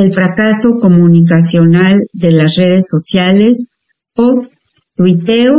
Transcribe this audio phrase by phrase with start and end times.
[0.00, 3.66] el fracaso comunicacional de las redes sociales
[4.16, 4.42] o
[4.96, 5.54] tuiteo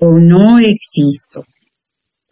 [0.00, 1.44] o no existo.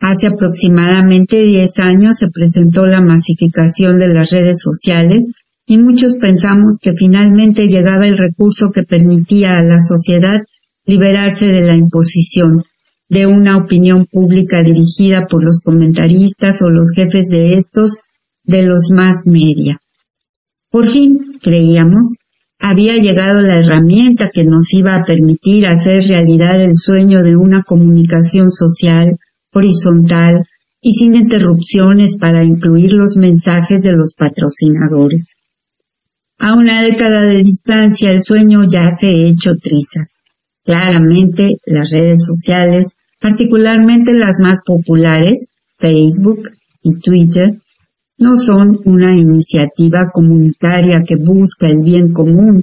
[0.01, 5.27] Hace aproximadamente 10 años se presentó la masificación de las redes sociales
[5.67, 10.41] y muchos pensamos que finalmente llegaba el recurso que permitía a la sociedad
[10.85, 12.65] liberarse de la imposición
[13.09, 17.99] de una opinión pública dirigida por los comentaristas o los jefes de estos
[18.43, 19.79] de los más media.
[20.71, 22.17] Por fin, creíamos,
[22.59, 27.63] había llegado la herramienta que nos iba a permitir hacer realidad el sueño de una
[27.63, 29.19] comunicación social,
[29.53, 30.45] horizontal
[30.81, 35.35] y sin interrupciones para incluir los mensajes de los patrocinadores.
[36.39, 40.19] A una década de distancia el sueño ya se ha hecho trizas.
[40.65, 46.49] Claramente las redes sociales, particularmente las más populares, Facebook
[46.83, 47.61] y Twitter,
[48.19, 52.63] no son una iniciativa comunitaria que busca el bien común,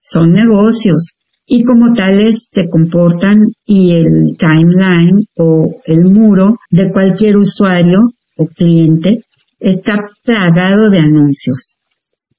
[0.00, 1.14] son negocios
[1.46, 7.98] y como tales se comportan y el timeline o el muro de cualquier usuario
[8.36, 9.24] o cliente
[9.58, 9.94] está
[10.24, 11.76] plagado de anuncios.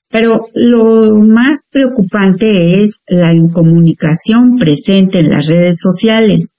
[0.09, 6.51] Pero lo más preocupante es la incomunicación presente en las redes sociales.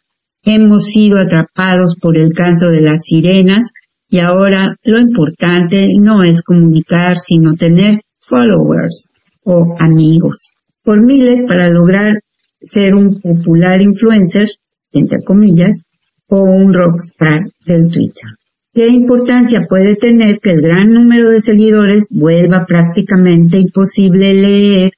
[0.42, 3.72] Hemos sido atrapados por el canto de las sirenas
[4.10, 9.08] y ahora lo importante no es comunicar, sino tener followers
[9.44, 10.50] o amigos
[10.82, 12.14] por miles para lograr
[12.60, 14.48] ser un popular influencer,
[14.92, 15.82] entre comillas,
[16.26, 18.30] o un rockstar del Twitter.
[18.72, 24.90] ¿Qué importancia puede tener que el gran número de seguidores vuelva prácticamente imposible leer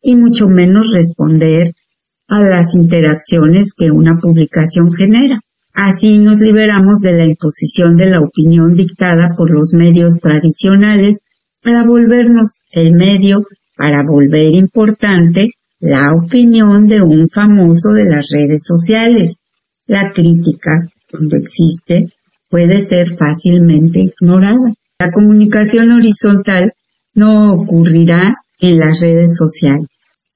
[0.00, 1.72] y mucho menos responder
[2.28, 5.40] a las interacciones que una publicación genera?
[5.82, 11.20] Así nos liberamos de la imposición de la opinión dictada por los medios tradicionales
[11.62, 13.46] para volvernos el medio
[13.78, 19.36] para volver importante la opinión de un famoso de las redes sociales.
[19.86, 22.12] La crítica, cuando existe,
[22.50, 24.74] puede ser fácilmente ignorada.
[24.98, 26.74] La comunicación horizontal
[27.14, 29.88] no ocurrirá en las redes sociales.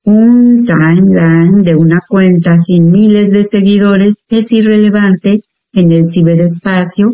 [0.05, 5.41] Un timeline de una cuenta sin miles de seguidores es irrelevante
[5.73, 7.11] en el ciberespacio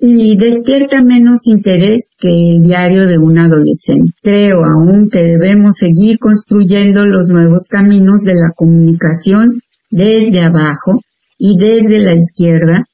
[0.00, 4.12] y despierta menos interés que el diario de un adolescente.
[4.22, 9.60] Creo aún que debemos seguir construyendo los nuevos caminos de la comunicación
[9.90, 11.00] desde abajo
[11.38, 12.84] y desde la izquierda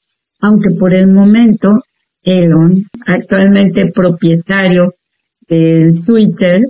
[0.45, 1.69] aunque por el momento
[2.23, 4.93] Elon, actualmente propietario
[5.49, 6.61] del Twitter,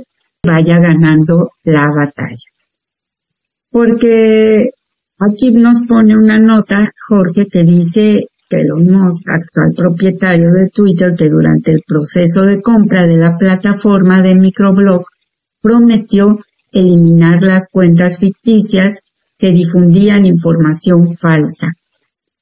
[0.44, 2.50] vaya ganando la batalla.
[3.70, 4.70] Porque
[5.18, 11.14] aquí nos pone una nota, Jorge, que dice que Elon Musk, actual propietario de Twitter,
[11.16, 15.04] que durante el proceso de compra de la plataforma de microblog
[15.60, 16.38] prometió
[16.70, 19.00] eliminar las cuentas ficticias
[19.38, 21.68] que difundían información falsa.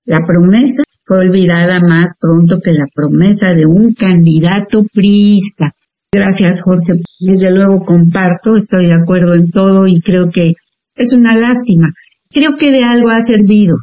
[0.05, 5.73] La promesa fue olvidada más pronto que la promesa de un candidato priista.
[6.15, 7.01] Gracias, Jorge.
[7.21, 10.53] Desde luego comparto, estoy de acuerdo en todo y creo que
[10.95, 11.89] es una lástima.
[12.29, 13.77] Creo que de algo ha servido,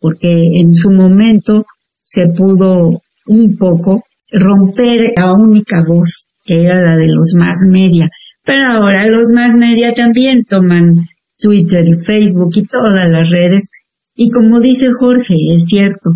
[0.00, 1.64] porque en su momento
[2.02, 8.08] se pudo un poco romper la única voz que era la de los más media.
[8.42, 11.06] Pero ahora los más media también toman
[11.38, 13.68] Twitter y Facebook y todas las redes.
[14.14, 16.10] Y como dice Jorge, es cierto,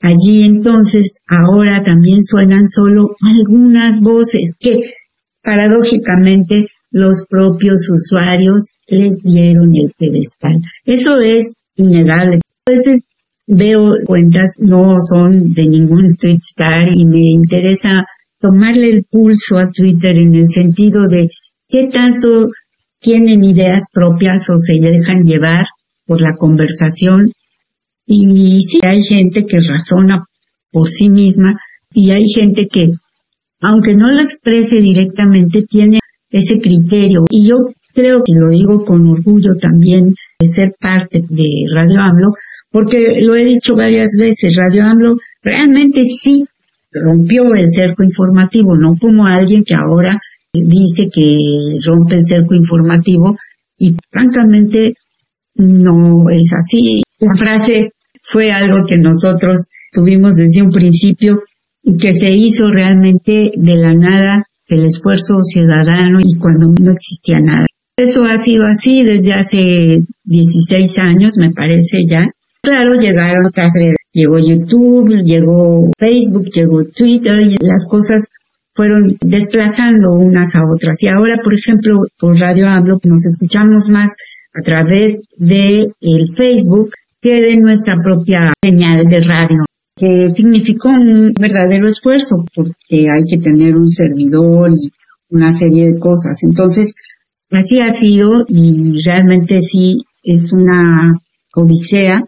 [0.00, 4.80] Allí entonces ahora también suenan solo algunas voces que
[5.42, 10.60] paradójicamente los propios usuarios les dieron el pedestal.
[10.84, 12.40] Eso es innegable.
[12.66, 13.02] A veces
[13.46, 18.06] veo cuentas, no son de ningún Twitstar y me interesa
[18.38, 21.28] tomarle el pulso a Twitter en el sentido de
[21.68, 22.48] qué tanto
[23.00, 25.64] tienen ideas propias o se dejan llevar
[26.06, 27.32] por la conversación
[28.06, 30.24] y sí, hay gente que razona
[30.70, 31.56] por sí misma
[31.92, 32.88] y hay gente que,
[33.60, 35.98] aunque no lo exprese directamente, tiene
[36.30, 37.24] ese criterio.
[37.30, 37.56] Y yo
[37.94, 42.28] creo que lo digo con orgullo también de ser parte de Radio AMLO,
[42.70, 46.44] porque lo he dicho varias veces, Radio AMLO realmente sí
[46.92, 50.18] rompió el cerco informativo, no como alguien que ahora
[50.52, 51.38] dice que
[51.84, 53.36] rompe el cerco informativo
[53.78, 54.94] y francamente
[55.54, 57.02] no es así.
[57.20, 61.40] La frase fue algo que nosotros tuvimos desde un principio
[61.82, 67.40] y que se hizo realmente de la nada, del esfuerzo ciudadano y cuando no existía
[67.40, 67.66] nada.
[67.96, 72.26] Eso ha sido así desde hace 16 años, me parece ya.
[72.62, 73.96] Claro, llegaron otras redes.
[74.12, 78.26] Llegó YouTube, llegó Facebook, llegó Twitter y las cosas
[78.74, 81.02] fueron desplazando unas a otras.
[81.02, 84.12] Y ahora, por ejemplo, por Radio Hablo, nos escuchamos más
[84.54, 89.64] a través de el Facebook que de nuestra propia señal de radio,
[89.96, 94.90] que significó un verdadero esfuerzo porque hay que tener un servidor y
[95.28, 96.42] una serie de cosas.
[96.42, 96.94] Entonces,
[97.50, 101.20] así ha sido y realmente sí es una
[101.54, 102.24] odisea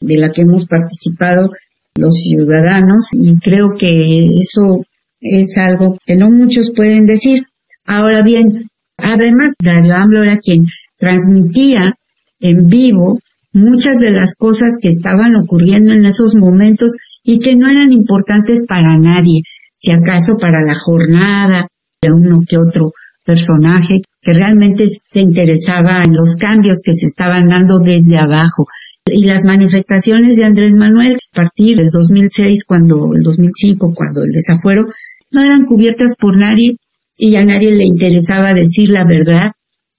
[0.00, 1.50] de la que hemos participado
[1.96, 4.84] los ciudadanos y creo que eso
[5.20, 7.40] es algo que no muchos pueden decir.
[7.84, 10.64] Ahora bien, además Radio AMLO era quien
[10.96, 11.94] transmitía
[12.40, 13.18] en vivo
[13.52, 16.92] muchas de las cosas que estaban ocurriendo en esos momentos
[17.22, 19.42] y que no eran importantes para nadie,
[19.76, 21.66] si acaso para la jornada
[22.02, 22.92] de uno que otro
[23.24, 28.66] personaje que realmente se interesaba en los cambios que se estaban dando desde abajo.
[29.06, 34.30] Y las manifestaciones de Andrés Manuel a partir del 2006, cuando el 2005, cuando el
[34.30, 34.86] desafuero,
[35.32, 36.76] no eran cubiertas por nadie
[37.16, 39.52] y a nadie le interesaba decir la verdad.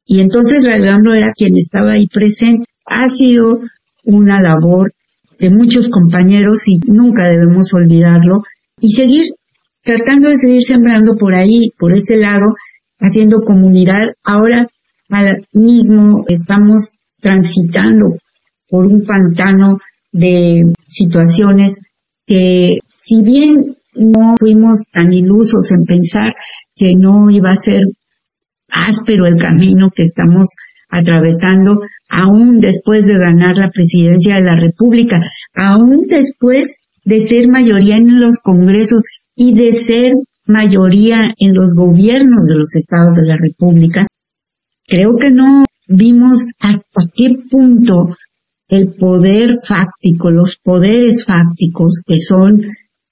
[0.05, 3.61] Y entonces Radio era quien estaba ahí presente ha sido
[4.03, 4.93] una labor
[5.39, 8.41] de muchos compañeros y nunca debemos olvidarlo
[8.79, 9.25] y seguir
[9.83, 12.45] tratando de seguir sembrando por ahí, por ese lado,
[12.99, 14.13] haciendo comunidad.
[14.23, 14.67] Ahora
[15.53, 18.15] mismo estamos transitando
[18.69, 19.77] por un pantano
[20.11, 21.77] de situaciones
[22.25, 26.33] que si bien no fuimos tan ilusos en pensar
[26.75, 27.81] que no iba a ser
[28.69, 30.49] áspero el camino que estamos
[30.91, 31.79] atravesando
[32.09, 35.21] aún después de ganar la presidencia de la República,
[35.55, 39.01] aún después de ser mayoría en los congresos
[39.35, 40.13] y de ser
[40.45, 44.07] mayoría en los gobiernos de los estados de la República,
[44.85, 48.15] creo que no vimos hasta qué punto
[48.67, 52.61] el poder fáctico, los poderes fácticos que son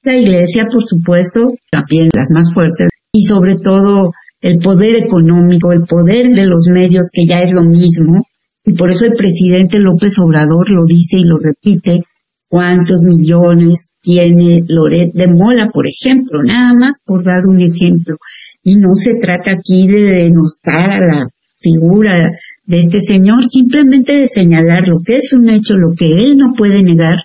[0.03, 5.83] la iglesia, por supuesto, también las más fuertes, y sobre todo el poder económico, el
[5.83, 8.25] poder de los medios, que ya es lo mismo,
[8.63, 12.03] y por eso el presidente López Obrador lo dice y lo repite,
[12.49, 18.17] cuántos millones tiene Loret de Mola, por ejemplo, nada más por dar un ejemplo.
[18.63, 21.27] Y no se trata aquí de denostar a la
[21.59, 22.31] figura
[22.65, 26.53] de este señor, simplemente de señalar lo que es un hecho, lo que él no
[26.57, 27.17] puede negar,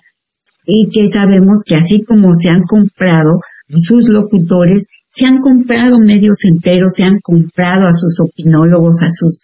[0.65, 3.39] y que sabemos que así como se han comprado
[3.77, 9.41] sus locutores, se han comprado medios enteros, se han comprado a sus opinólogos, a sus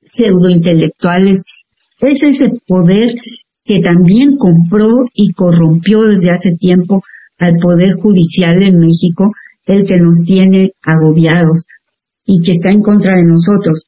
[0.00, 1.42] pseudointelectuales.
[1.98, 3.14] Es ese poder
[3.64, 7.02] que también compró y corrompió desde hace tiempo
[7.38, 9.32] al Poder Judicial en México,
[9.66, 11.66] el que nos tiene agobiados
[12.24, 13.86] y que está en contra de nosotros.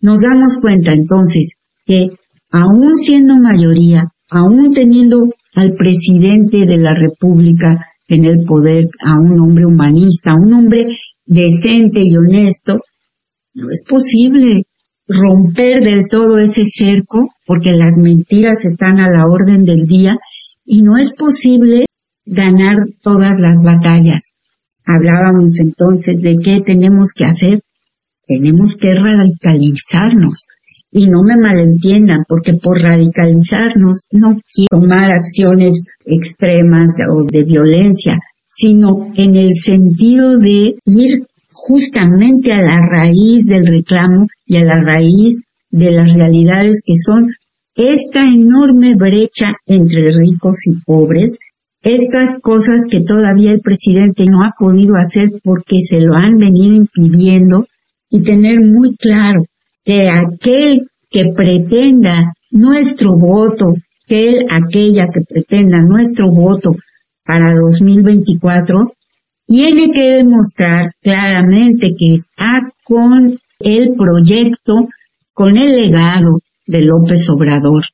[0.00, 2.08] Nos damos cuenta entonces que
[2.50, 5.18] aún siendo mayoría, aún teniendo
[5.54, 10.86] al presidente de la República en el poder, a un hombre humanista, a un hombre
[11.26, 12.80] decente y honesto,
[13.54, 14.64] no es posible
[15.06, 20.18] romper del todo ese cerco, porque las mentiras están a la orden del día
[20.64, 21.86] y no es posible
[22.24, 24.32] ganar todas las batallas.
[24.84, 27.60] Hablábamos entonces de qué tenemos que hacer.
[28.26, 30.46] Tenemos que radicalizarnos.
[30.96, 38.20] Y no me malentiendan, porque por radicalizarnos no quiero tomar acciones extremas o de violencia,
[38.46, 44.80] sino en el sentido de ir justamente a la raíz del reclamo y a la
[44.80, 45.34] raíz
[45.68, 47.26] de las realidades que son
[47.74, 51.36] esta enorme brecha entre ricos y pobres,
[51.82, 56.76] estas cosas que todavía el presidente no ha podido hacer porque se lo han venido
[56.76, 57.66] impidiendo
[58.08, 59.42] y tener muy claro
[59.84, 63.74] que aquel que pretenda nuestro voto,
[64.06, 66.74] que aquella que pretenda nuestro voto
[67.24, 68.92] para 2024,
[69.46, 74.72] tiene que demostrar claramente que está con el proyecto,
[75.32, 77.84] con el legado de López Obrador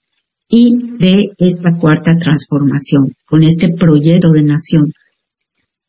[0.49, 4.92] y de esta cuarta transformación, con este proyecto de nación.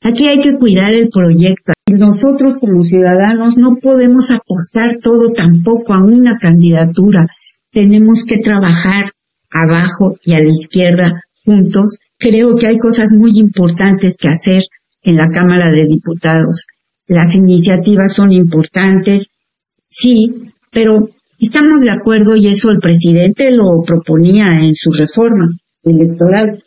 [0.01, 1.73] Aquí hay que cuidar el proyecto.
[1.97, 7.27] Nosotros como ciudadanos no podemos apostar todo tampoco a una candidatura.
[7.71, 9.11] Tenemos que trabajar
[9.49, 11.97] abajo y a la izquierda juntos.
[12.17, 14.63] Creo que hay cosas muy importantes que hacer
[15.03, 16.65] en la Cámara de Diputados.
[17.07, 19.27] Las iniciativas son importantes,
[19.89, 25.49] sí, pero estamos de acuerdo y eso el presidente lo proponía en su reforma
[25.83, 26.63] electoral,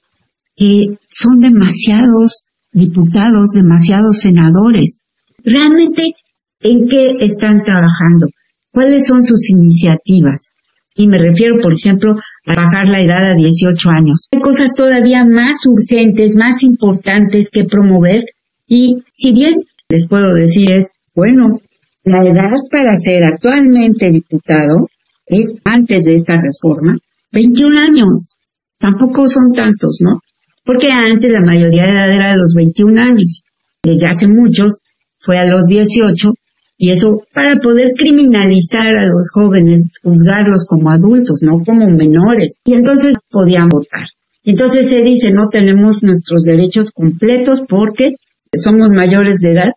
[0.57, 5.04] que son demasiados diputados, demasiados senadores.
[5.45, 6.15] Realmente,
[6.61, 8.27] ¿en qué están trabajando?
[8.73, 10.53] ¿Cuáles son sus iniciativas?
[10.97, 12.15] Y me refiero, por ejemplo,
[12.47, 14.29] a bajar la edad a 18 años.
[14.33, 18.23] Hay cosas todavía más urgentes, más importantes que promover
[18.67, 19.55] y si bien
[19.89, 21.61] les puedo decir es, bueno,
[22.05, 24.89] la edad para ser actualmente diputado
[25.27, 26.97] es antes de esta reforma,
[27.33, 28.37] 21 años.
[28.79, 30.21] Tampoco son tantos, ¿no?
[30.65, 33.45] Porque antes la mayoría de edad era de los 21 años.
[33.83, 34.83] Desde hace muchos
[35.25, 36.29] fue a los 18
[36.77, 42.61] y eso para poder criminalizar a los jóvenes, juzgarlos como adultos, no como menores.
[42.65, 44.07] Y entonces podían votar.
[44.43, 48.15] Entonces se dice, no tenemos nuestros derechos completos porque
[48.57, 49.73] somos mayores de edad,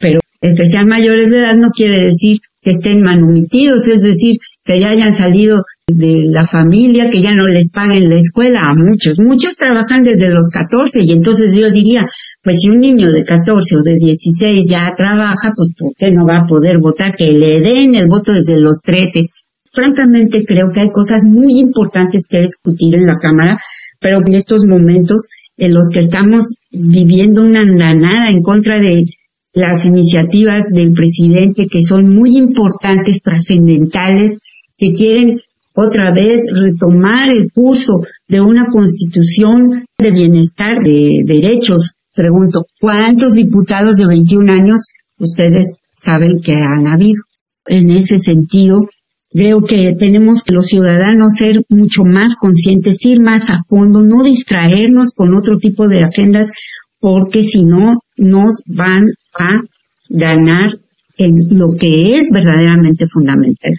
[0.00, 4.36] pero el que sean mayores de edad no quiere decir que estén manumitidos, es decir,
[4.64, 8.74] que ya hayan salido de la familia, que ya no les paguen la escuela a
[8.74, 9.18] muchos.
[9.18, 12.06] Muchos trabajan desde los 14 y entonces yo diría,
[12.42, 16.26] pues si un niño de 14 o de 16 ya trabaja, pues ¿por qué no
[16.26, 17.14] va a poder votar?
[17.14, 19.26] Que le den el voto desde los 13.
[19.72, 23.58] Francamente creo que hay cosas muy importantes que discutir en la Cámara,
[24.00, 29.04] pero en estos momentos en los que estamos viviendo una andanada en contra de
[29.52, 34.38] las iniciativas del presidente que son muy importantes, trascendentales,
[34.76, 35.40] que quieren
[35.74, 41.97] otra vez retomar el curso de una constitución de bienestar, de derechos.
[42.18, 47.22] Pregunto, ¿cuántos diputados de 21 años ustedes saben que han habido?
[47.64, 48.88] En ese sentido,
[49.30, 54.22] Creo que tenemos que los ciudadanos ser mucho más conscientes, ir más a fondo, no
[54.24, 56.50] distraernos con otro tipo de agendas,
[56.98, 59.04] porque si no nos van
[59.38, 59.60] a
[60.08, 60.70] ganar
[61.18, 63.72] en lo que es verdaderamente fundamental.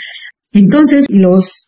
[0.51, 1.67] Entonces, los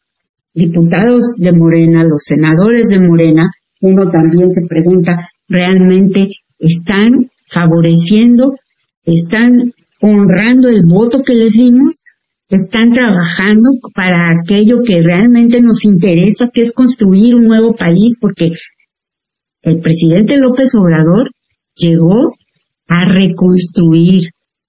[0.54, 3.50] diputados de Morena, los senadores de Morena,
[3.82, 6.30] uno también se pregunta, realmente
[6.62, 8.56] están favoreciendo,
[9.04, 12.04] están honrando el voto que les dimos,
[12.50, 18.52] están trabajando para aquello que realmente nos interesa, que es construir un nuevo país, porque
[19.64, 21.32] el presidente López Obrador
[21.76, 22.34] llegó
[22.88, 24.22] a reconstruir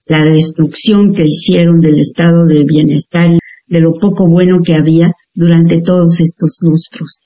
[0.07, 3.27] la destrucción que hicieron del estado de bienestar
[3.67, 7.21] de lo poco bueno que había durante todos estos lustros.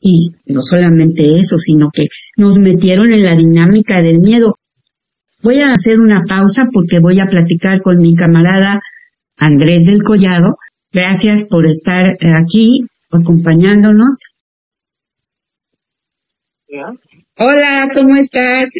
[0.00, 4.56] Y no solamente eso, sino que nos metieron en la dinámica del miedo.
[5.42, 8.80] Voy a hacer una pausa porque voy a platicar con mi camarada
[9.36, 10.56] Andrés del Collado.
[10.92, 14.18] Gracias por estar aquí acompañándonos.
[17.36, 18.70] Hola, ¿cómo estás?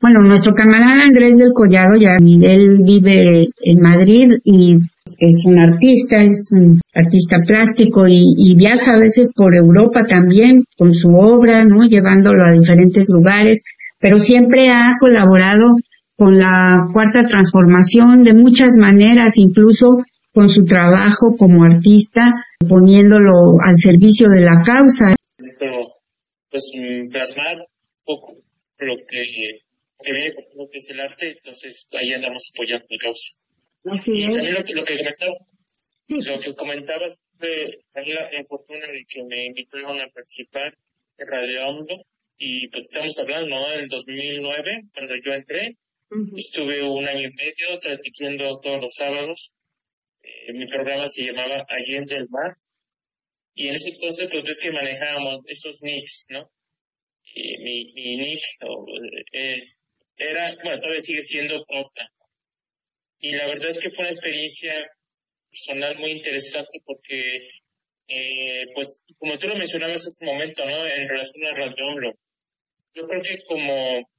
[0.00, 4.78] Bueno, nuestro camarada Andrés del Collado, ya él vive en Madrid y
[5.24, 10.92] es un artista, es un artista plástico y, viaja a veces por Europa también con
[10.92, 11.86] su obra, ¿no?
[11.86, 13.62] Llevándolo a diferentes lugares,
[14.00, 15.76] pero siempre ha colaborado
[16.16, 20.02] con la cuarta transformación de muchas maneras, incluso
[20.32, 22.34] con su trabajo como artista,
[22.68, 25.14] poniéndolo al servicio de la causa.
[26.50, 26.70] Pues
[27.12, 28.32] plasmar un poco
[28.80, 29.22] lo que
[30.10, 33.41] viene con lo que es el arte, entonces ahí andamos apoyando la causa.
[33.84, 34.34] Así es.
[34.34, 35.36] También lo que, lo que comentaba,
[36.08, 40.76] lo que comentabas fue también la, fortuna de que me invitaron a participar
[41.18, 42.04] en Radio Hondo
[42.38, 43.72] y pues estamos hablando, ¿no?
[43.72, 45.76] En 2009, cuando yo entré,
[46.36, 49.56] estuve un año y medio transmitiendo todos los sábados.
[50.22, 52.56] Eh, mi programa se llamaba Allende del Mar.
[53.54, 56.50] Y en ese entonces, pues ves que manejábamos esos nicks, ¿no?
[57.34, 58.42] Y mi, mi nick
[59.32, 59.82] es
[60.16, 62.10] era, bueno, todavía sigue siendo propia.
[63.22, 64.74] Y la verdad es que fue una experiencia
[65.48, 67.48] personal muy interesante porque,
[68.08, 70.86] eh, pues, como tú lo mencionabas hace un momento, ¿no?
[70.86, 72.14] En relación a Radio
[72.94, 74.10] yo creo que como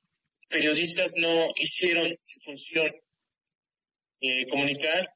[0.49, 2.89] periodistas no hicieron su función
[4.21, 5.09] eh, comunicar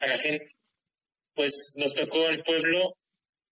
[0.00, 0.56] a la gente.
[1.34, 2.96] Pues nos tocó al pueblo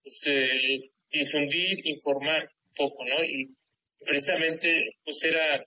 [0.02, 3.22] pues, eh, difundir, informar un poco, ¿no?
[3.22, 3.54] Y
[4.06, 5.64] precisamente pues era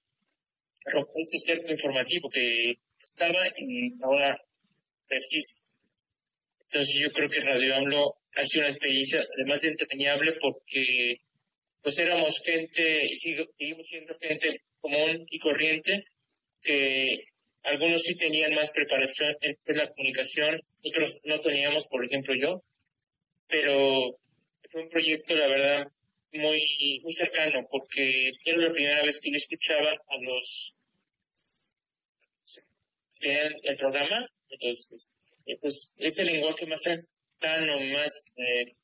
[0.86, 4.42] romper ese cerco informativo que estaba y ahora
[5.08, 5.62] persiste.
[6.62, 11.22] Entonces yo creo que Radio AMLO ha sido una experiencia además de entrañable porque
[11.82, 16.04] pues éramos gente y seguimos siendo gente común y corriente
[16.62, 17.24] que
[17.64, 22.64] algunos sí tenían más preparación en la comunicación, otros no teníamos, por ejemplo yo,
[23.48, 24.18] pero
[24.72, 25.88] fue un proyecto, la verdad,
[26.32, 30.78] muy, muy cercano, porque era la primera vez que yo escuchaba a los
[33.21, 35.10] el programa, entonces,
[35.45, 38.75] eh, pues ese lenguaje más cercano, más eh,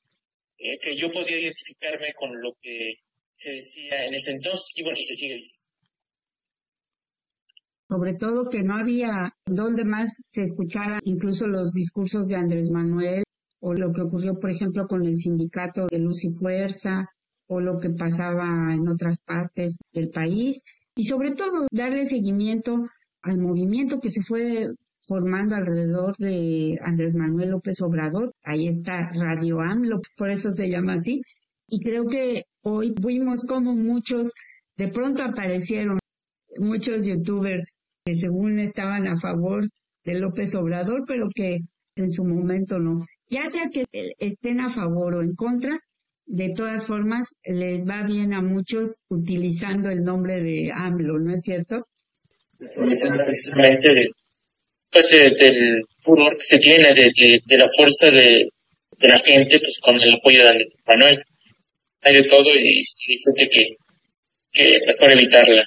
[0.57, 2.95] eh, que yo podía identificarme con lo que
[3.35, 5.65] se decía en ese entonces, y bueno, y se sigue diciendo.
[7.87, 13.23] Sobre todo que no había donde más se escuchara incluso los discursos de Andrés Manuel
[13.59, 17.05] o lo que ocurrió, por ejemplo, con el sindicato de Luz y Fuerza
[17.47, 20.63] o lo que pasaba en otras partes del país
[20.95, 22.87] y sobre todo darle seguimiento
[23.25, 24.67] al movimiento que se fue
[25.07, 28.33] formando alrededor de Andrés Manuel López Obrador.
[28.43, 31.21] Ahí está Radio AMLO, por eso se llama así.
[31.67, 34.31] Y creo que hoy vimos como muchos,
[34.77, 35.97] de pronto aparecieron
[36.57, 37.73] muchos youtubers
[38.05, 39.65] que según estaban a favor
[40.03, 41.61] de López Obrador, pero que
[41.95, 43.01] en su momento no.
[43.27, 43.85] Ya sea que
[44.19, 45.79] estén a favor o en contra,
[46.27, 51.41] de todas formas les va bien a muchos utilizando el nombre de AMLO, ¿no es
[51.41, 51.87] cierto?
[52.73, 54.09] Precisamente de,
[54.91, 57.11] pues, del furor que se tiene, de,
[57.45, 58.47] de, la fuerza de,
[58.99, 61.23] de, la gente, pues con el apoyo de Manuel.
[62.01, 63.75] Hay de todo y, y que,
[64.53, 65.63] que mejor evitarla.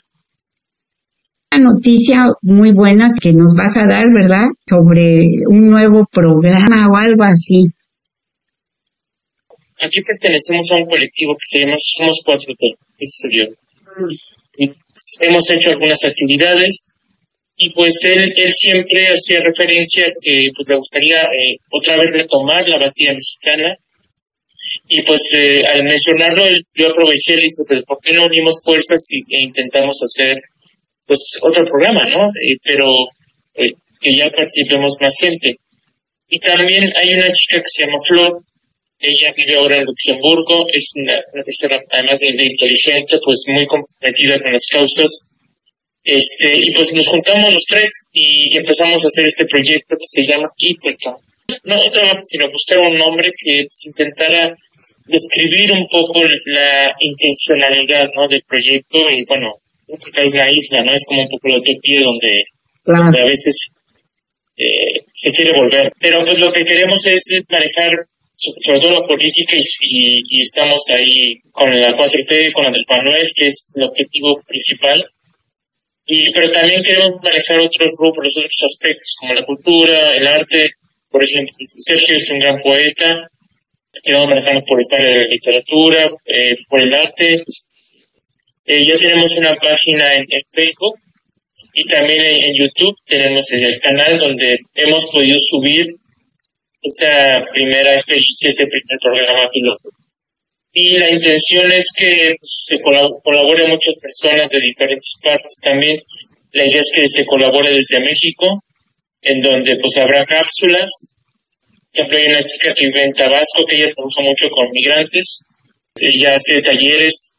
[1.51, 4.47] Una noticia muy buena que nos vas a dar, ¿verdad?
[4.69, 7.67] Sobre un nuevo programa o algo así.
[9.81, 13.29] Aquí pertenecemos a un colectivo que se llama Somos 4T, ese
[15.21, 16.85] hemos hecho algunas actividades
[17.57, 22.69] y pues él, él siempre hacía referencia que pues le gustaría eh, otra vez retomar
[22.69, 23.77] la batida mexicana.
[24.89, 29.01] Y pues eh, al mencionarlo yo aproveché y dije pues ¿por qué no unimos fuerzas
[29.11, 30.41] y, e intentamos hacer
[31.07, 32.87] pues otro programa no eh, pero
[33.55, 35.57] que ya participemos más gente
[36.29, 38.43] y también hay una chica que se llama Flor
[39.01, 44.53] ella vive ahora en Luxemburgo, es una, persona, además de, inteligente, pues muy comprometida con
[44.53, 45.39] las causas.
[46.03, 50.25] Este, y pues nos juntamos los tres y empezamos a hacer este proyecto que se
[50.25, 51.17] llama ITECA.
[51.65, 54.57] No otra sino buscar un nombre que pues, intentara
[55.07, 58.27] describir un poco la intencionalidad ¿no?
[58.29, 59.55] del proyecto y bueno,
[59.89, 60.93] es la isla, ¿no?
[60.93, 62.45] Es como un poco la utopía donde,
[62.85, 63.69] donde a veces
[64.57, 65.93] eh, se quiere volver.
[66.01, 67.91] Pero pues lo que queremos es manejar
[68.39, 73.73] sobre todo la política y, estamos ahí con la 4T, con Andrés Manuel, que es
[73.75, 75.05] el objetivo principal.
[76.07, 80.71] Y, pero también queremos manejar otros grupos, otros aspectos, como la cultura, el arte.
[81.11, 83.29] Por ejemplo, Sergio es un gran poeta.
[84.03, 87.43] Queremos manejarnos por historia de la literatura, eh, por el arte.
[88.67, 91.01] Eh, ya tenemos una página en, Facebook
[91.75, 95.87] y también en, YouTube tenemos el canal donde hemos podido subir
[96.83, 99.91] esa primera experiencia, ese primer programa piloto.
[100.73, 105.99] Y la intención es que se colaboren muchas personas de diferentes partes también.
[106.53, 108.63] La idea es que se colabore desde México,
[109.23, 111.15] en donde pues habrá cápsulas.
[111.91, 115.41] Por ejemplo, hay una chica que vive en Tabasco que ella trabaja mucho con migrantes.
[115.97, 117.33] Ella hace talleres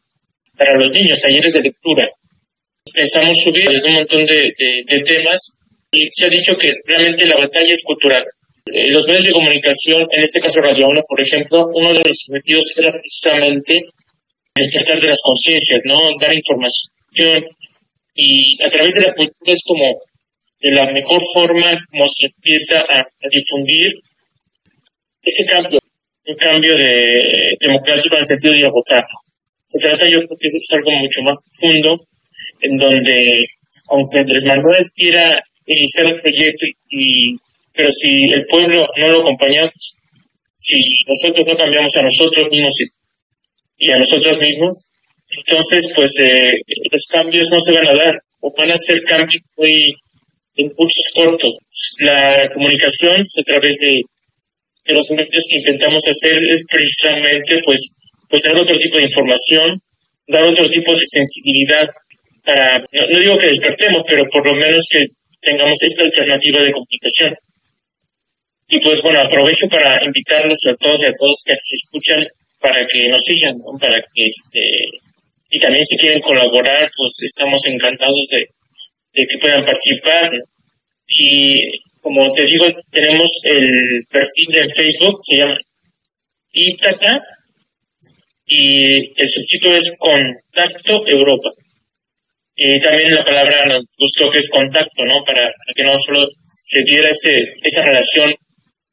[0.58, 2.10] para los niños, talleres de lectura.
[2.93, 4.52] Pensamos subir desde un montón de,
[4.86, 5.39] de temas
[5.91, 8.38] y se ha dicho que realmente la batalla es cultural eh,
[8.91, 12.65] los medios de comunicación, en este caso Radio 1, por ejemplo, uno de los objetivos
[12.77, 13.82] era precisamente
[14.55, 15.99] despertar de las conciencias, ¿no?
[16.19, 17.45] Dar información
[18.15, 20.01] y a través de la cultura es como
[20.60, 23.88] de la mejor forma como se empieza a, difundir
[25.21, 25.79] este cambio,
[26.27, 29.03] un cambio de democrático en el sentido de ir a votar.
[29.67, 32.05] Se trata, yo creo que es algo mucho más profundo,
[32.62, 33.45] en donde,
[33.89, 37.36] aunque Andrés Manuel quiera iniciar un proyecto y
[37.73, 39.95] pero si el pueblo no lo acompañamos,
[40.55, 40.77] si
[41.08, 42.73] nosotros no cambiamos a nosotros mismos
[43.77, 44.91] y, a nosotros mismos,
[45.29, 46.51] entonces pues eh,
[46.91, 49.93] los cambios no se van a dar o van a ser cambios muy
[50.55, 51.55] impulsos cortos.
[51.99, 54.01] La comunicación a través de,
[54.91, 57.95] los medios que intentamos hacer es precisamente pues,
[58.27, 59.79] pues dar otro tipo de información,
[60.27, 61.88] dar otro tipo de sensibilidad
[62.43, 65.05] para, no digo que despertemos, pero por lo menos que
[65.41, 67.36] tengamos esta alternativa de comunicación.
[68.69, 72.25] Y pues bueno, aprovecho para invitarlos a todos y a todos que se escuchan
[72.60, 74.99] para que nos sigan, para que este,
[75.49, 80.29] y también si quieren colaborar, pues estamos encantados de, que puedan participar.
[81.08, 85.58] Y como te digo, tenemos el perfil de Facebook, se llama
[86.51, 87.23] Itaca,
[88.45, 91.49] y el subtítulo es Contacto Europa.
[92.55, 95.23] Y también la palabra nos gustó que es contacto, ¿no?
[95.23, 98.36] Para, que no solo se diera ese, esa relación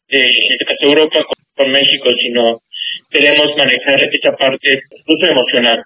[0.09, 2.61] en este caso Europa con, México, sino
[3.11, 5.83] queremos manejar esa parte incluso emocional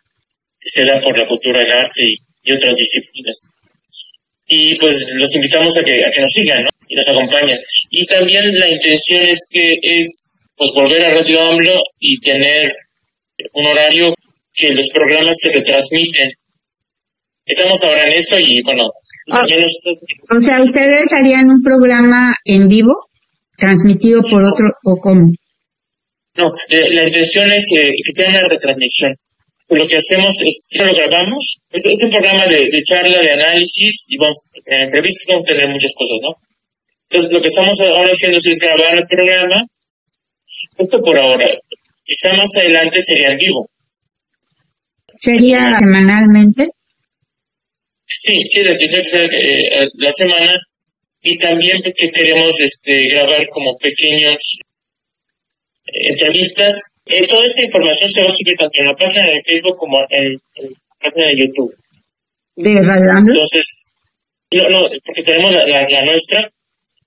[0.58, 2.02] que se da por la cultura, el arte
[2.42, 3.40] y, otras disciplinas.
[4.46, 6.70] Y pues los invitamos a que, a que nos sigan ¿no?
[6.88, 7.58] y nos acompañen.
[7.90, 12.72] Y también la intención es que es pues volver a Radio AMLO y tener
[13.54, 14.12] un horario
[14.52, 16.32] que los programas se retransmiten.
[17.46, 18.90] Estamos ahora en eso y bueno,
[19.30, 22.92] ah, o sea, ustedes harían un programa en vivo
[23.60, 25.26] transmitido por otro o cómo?
[26.34, 29.14] No, eh, la intención es eh, que sea una retransmisión.
[29.68, 31.58] Lo que hacemos es que lo grabamos.
[31.70, 35.92] Es, un programa de, charla, de análisis y vamos, en entrevistas vamos a tener muchas
[35.94, 36.34] cosas, ¿no?
[37.08, 39.66] Entonces, lo que estamos ahora haciendo es grabar el programa.
[40.76, 41.46] Esto por ahora.
[42.02, 43.70] Quizá más adelante sería en vivo.
[45.22, 46.68] ¿Sería semanalmente?
[48.06, 50.58] Sí, sí, la intención es eh, la semana
[51.22, 54.58] y también porque queremos este, grabar como pequeños
[55.86, 56.94] eh, entrevistas.
[57.06, 59.98] Eh, toda esta información se va a subir tanto en la página de Facebook como
[60.08, 61.74] en, la página de YouTube.
[62.56, 63.94] ¿De Entonces,
[64.52, 66.48] no, no, porque tenemos la, nuestra,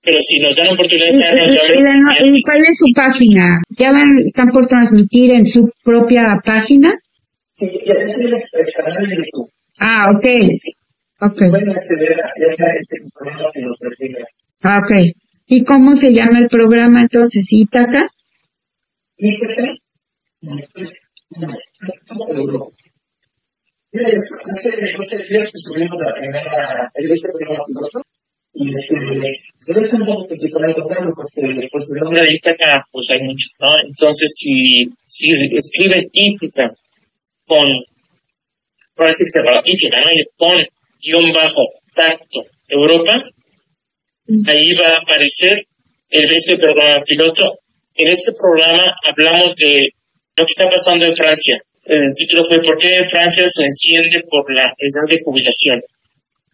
[0.02, 3.60] pero si nos dan oportunidad de estar ¿Y, cuál es su página?
[3.78, 6.98] ¿Ya van, están por transmitir en su propia página?
[7.52, 9.50] Sí, ya de YouTube.
[9.78, 10.26] Ah, ok.
[11.24, 11.48] Okay.
[14.62, 14.92] Ah, ok.
[15.46, 17.44] ¿Y cómo se llama el programa entonces?
[17.48, 18.08] Ítaca.
[19.18, 19.48] Mira,
[24.46, 28.02] hace 12 días que subimos la primera, el este programa piloto,
[28.52, 28.94] y este,
[29.56, 33.78] se un poco que se porque pues el nombre de Ítaca, pues hay muchos, ¿no?
[33.80, 36.74] Entonces, si, si escriben Ítaca
[37.46, 37.66] con,
[38.94, 40.10] parece que se llama Ítaca, ¿no?
[40.12, 40.68] Y pone
[41.04, 41.62] guion bajo
[41.94, 43.22] tacto Europa,
[44.46, 45.58] ahí va a aparecer
[46.08, 47.58] el, este programa piloto.
[47.94, 49.90] En este programa hablamos de
[50.36, 51.60] lo que está pasando en Francia.
[51.86, 55.82] El título fue ¿Por qué Francia se enciende por la edad de jubilación?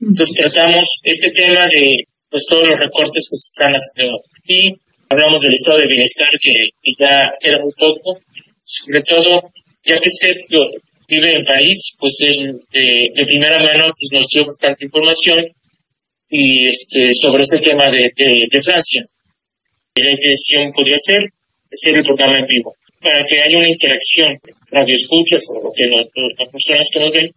[0.00, 4.80] Entonces tratamos este tema de pues todos los recortes que se están haciendo aquí.
[5.08, 8.20] Hablamos del estado de bienestar que, ya era muy poco.
[8.64, 9.50] sobre todo,
[9.84, 10.60] ya que Sergio
[11.10, 15.44] vive en París, pues él de primera mano pues, nos dio bastante información
[16.30, 19.02] y este sobre este tema de, de, Francia.
[19.96, 21.18] La intención podría ser
[21.70, 24.38] hacer el programa en vivo, para que haya una interacción,
[24.70, 26.06] radio escuchas o que las
[26.50, 27.30] personas que nos ven,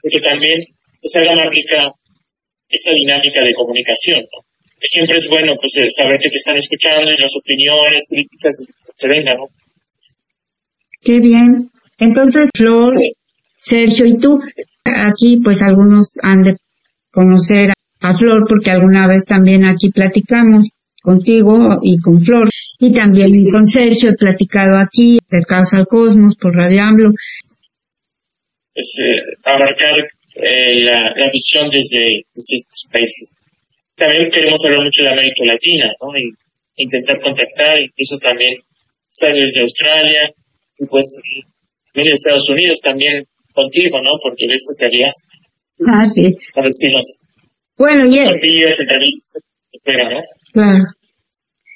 [0.00, 0.64] porque también
[1.02, 1.92] se haga más rica
[2.68, 4.24] esa dinámica de comunicación.
[4.78, 8.56] Siempre es bueno pues eh, saber que te están escuchando y las opiniones críticas
[8.98, 9.36] que vengan.
[9.38, 9.48] ¿no?
[11.02, 11.70] Qué bien.
[11.98, 12.92] Entonces, Flor,
[13.58, 14.40] Sergio y tú,
[14.84, 16.56] aquí pues algunos han de
[17.10, 20.70] conocer a Flor porque alguna vez también aquí platicamos
[21.02, 26.54] contigo y con Flor y también con Sergio he platicado aquí Caos al Cosmos por
[26.54, 27.12] Radio AMLO.
[28.74, 29.94] Pues, eh, abarcar
[30.34, 33.34] eh, la, la, visión desde, estos países.
[33.96, 36.08] También queremos hablar mucho de América Latina, ¿no?
[36.18, 36.30] Y
[36.82, 38.58] intentar contactar, incluso también
[39.10, 40.30] está desde Australia,
[40.78, 41.06] y pues
[42.04, 44.10] de Estados Unidos también contigo, ¿no?
[44.22, 45.14] Porque ves que te harías.
[45.86, 46.34] Ah, sí.
[46.54, 47.18] A ver si nos...
[47.76, 48.28] Bueno, y es...
[50.52, 50.84] Claro.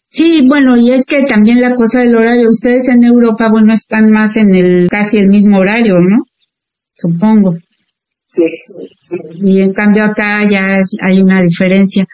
[0.09, 4.11] Sí, bueno, y es que también la cosa del horario, ustedes en Europa, bueno, están
[4.11, 6.25] más en el casi el mismo horario, ¿no?
[6.97, 7.55] Supongo.
[8.27, 8.43] Sí,
[9.03, 12.07] sí, Y en cambio acá ya hay una diferencia.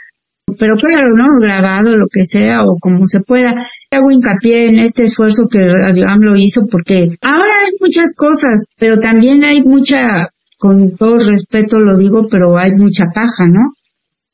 [0.59, 1.25] Pero claro, ¿no?
[1.41, 3.53] Grabado, lo que sea, o como se pueda.
[3.91, 9.45] Hago hincapié en este esfuerzo que AMLO hizo porque ahora hay muchas cosas, pero también
[9.45, 13.73] hay mucha, con todo respeto lo digo, pero hay mucha paja, ¿no?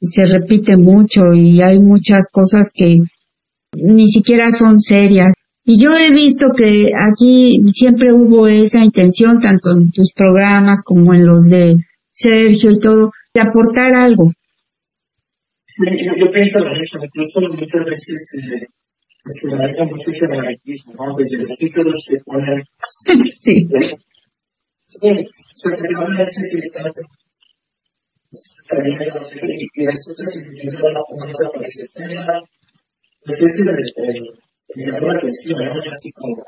[0.00, 2.98] Se repite mucho y hay muchas cosas que
[3.74, 5.32] ni siquiera son serias.
[5.64, 11.14] Y yo he visto que aquí siempre hubo esa intención, tanto en tus programas como
[11.14, 11.76] en los de
[12.10, 14.32] Sergio y todo, de aportar algo.
[15.78, 18.66] Yo, pienso lo mismo, incluso muchas veces eh,
[19.24, 21.16] se maneja mucho ese anarquismo, ¿no?
[21.16, 22.62] Desde los títulos que ponen.
[23.36, 23.66] Sí.
[24.84, 27.00] Sí, sobre todo en ese tanto.
[28.68, 28.98] También
[29.74, 32.42] y eso se significa la comunidad para ese tema.
[33.24, 33.72] Pues ese me
[34.76, 35.72] llamó la atención, ¿no?
[35.72, 36.44] Así como,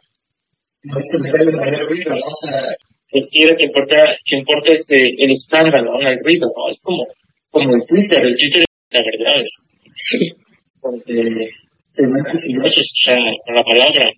[0.83, 2.21] no se me de manera ruido, ¿no?
[2.21, 2.63] O sea,
[3.31, 6.09] quiere que importa, que importa este, el escándalo, ¿no?
[6.09, 6.71] El ruido, ¿no?
[6.71, 7.07] Es como,
[7.51, 10.45] como el Twitter, el Twitter, la verdad, es,
[10.83, 11.51] donde
[11.93, 14.11] se mete filósofos, o sea, con la palabra.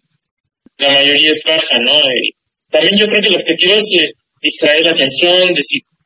[0.78, 1.92] La mayoría es baja, ¿no?
[2.12, 2.36] Y
[2.70, 4.12] también yo creo que el objetivo es eh,
[4.42, 5.48] distraer la atención,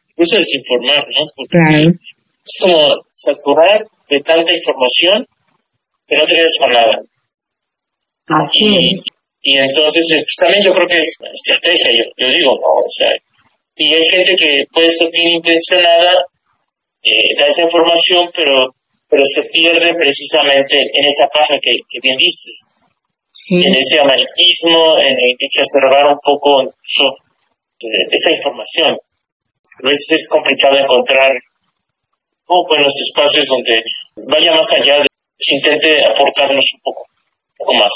[0.08, 1.26] incluso desinformar, ¿no?
[1.34, 1.90] Porque claro.
[1.90, 2.78] es como
[3.10, 5.26] saturar de tanta información
[6.06, 7.02] que no tienes con nada
[8.52, 8.96] y,
[9.42, 12.84] y entonces, eh, pues, también yo creo que es estrategia, yo, yo digo, ¿no?
[12.84, 13.10] O sea,
[13.76, 16.12] y hay gente que puede ser bien intencionada,
[17.02, 18.74] eh, da esa información, pero
[19.10, 22.62] pero se pierde precisamente en esa paja que, que bien dices,
[23.50, 28.96] en ese amarillismo, en exacerbar un poco eh, esa información.
[29.82, 33.82] A veces es complicado encontrar en los espacios donde
[34.30, 35.06] vaya más allá, de,
[35.38, 37.92] se intente aportarnos un poco, un poco más.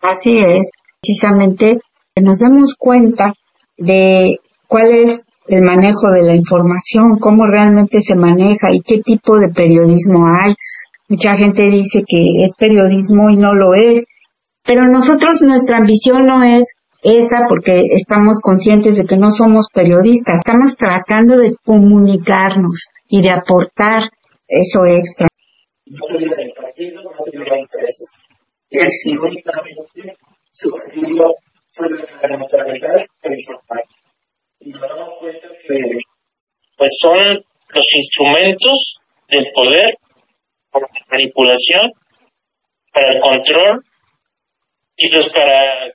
[0.00, 0.68] Así es,
[1.00, 1.78] precisamente
[2.14, 3.32] que nos demos cuenta
[3.76, 9.38] de cuál es el manejo de la información, cómo realmente se maneja y qué tipo
[9.38, 10.54] de periodismo hay.
[11.08, 14.04] Mucha gente dice que es periodismo y no lo es,
[14.64, 16.64] pero nosotros nuestra ambición no es
[17.02, 23.30] esa porque estamos conscientes de que no somos periodistas, estamos tratando de comunicarnos y de
[23.30, 24.04] aportar
[24.46, 25.26] eso extra.
[25.84, 25.96] Y
[34.64, 35.98] Y nos damos cuenta que
[36.76, 38.98] pues son los instrumentos
[39.28, 39.96] del poder
[40.70, 41.90] para la manipulación,
[42.92, 43.84] para el control
[44.96, 45.92] y pues para,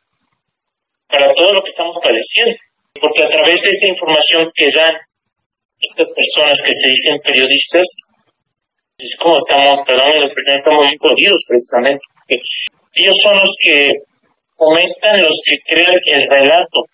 [1.08, 2.56] para todo lo que estamos padeciendo.
[3.00, 4.96] Porque a través de esta información que dan
[5.80, 7.88] estas personas que se dicen periodistas,
[8.98, 12.06] es como estamos, perdón, las personas estamos muy jodidos precisamente
[12.98, 13.94] ellos son los que
[14.56, 16.86] fomentan, los que crean el relato.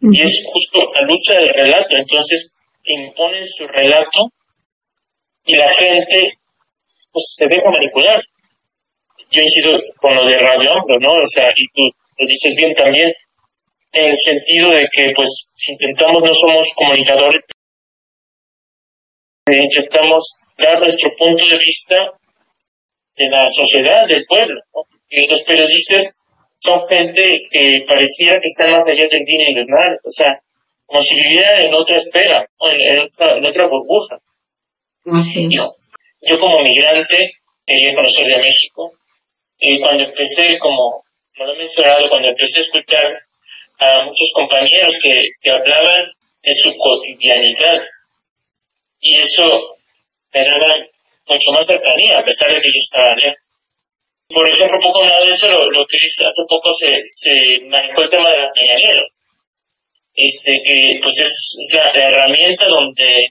[0.00, 1.96] Y es justo la lucha del relato.
[1.96, 4.30] Entonces imponen su relato
[5.44, 6.32] y la gente
[7.12, 8.22] pues, se deja manipular.
[9.30, 11.14] Yo insisto con lo de Radio ¿no?
[11.14, 11.82] O sea, y tú
[12.18, 13.12] lo dices bien también,
[13.92, 17.42] en el sentido de que, pues, si intentamos, no somos comunicadores,
[19.46, 20.24] intentamos
[20.58, 22.12] dar nuestro punto de vista
[23.16, 24.60] de la sociedad, del pueblo.
[25.08, 26.17] Y los periodistas
[26.58, 30.40] son gente que pareciera que están más allá del bien y del mal, o sea,
[30.86, 34.18] como si vivieran en otra esfera, en, otra, en otra burbuja.
[36.22, 37.32] yo, como migrante
[37.64, 38.90] quería conocer de México
[39.60, 41.04] y cuando empecé, como,
[41.36, 43.06] lo he mencionado, cuando empecé a escuchar
[43.78, 46.10] a muchos compañeros que, que hablaban
[46.42, 47.82] de su cotidianidad.
[49.00, 49.76] Y eso
[50.34, 50.74] me daba
[51.28, 53.47] mucho más cercanía, a pesar de que yo estaba lejos.
[54.28, 58.10] Por ejemplo, poco nada de eso, lo, que es, hace poco se, se manejó el
[58.10, 59.02] tema de la mañanera.
[60.14, 63.28] Este, que pues es, la, herramienta donde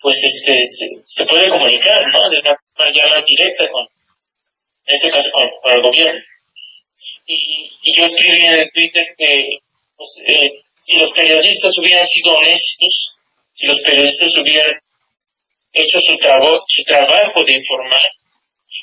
[0.00, 0.62] pues este
[1.06, 2.28] se, puede comunicar, ¿no?
[2.28, 3.86] De una manera directa con,
[4.86, 6.20] en este caso con, el gobierno.
[7.26, 9.58] Y, y, yo escribí en el Twitter que
[9.96, 13.16] pues, eh, si los periodistas hubieran sido honestos,
[13.54, 14.78] si los periodistas hubieran
[15.72, 18.02] hecho su, su trabajo de informar,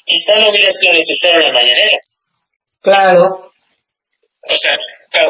[0.06, 2.30] quizá no hubiera sido necesario las mañaneras.
[2.82, 3.51] Claro.
[4.43, 4.77] O sea,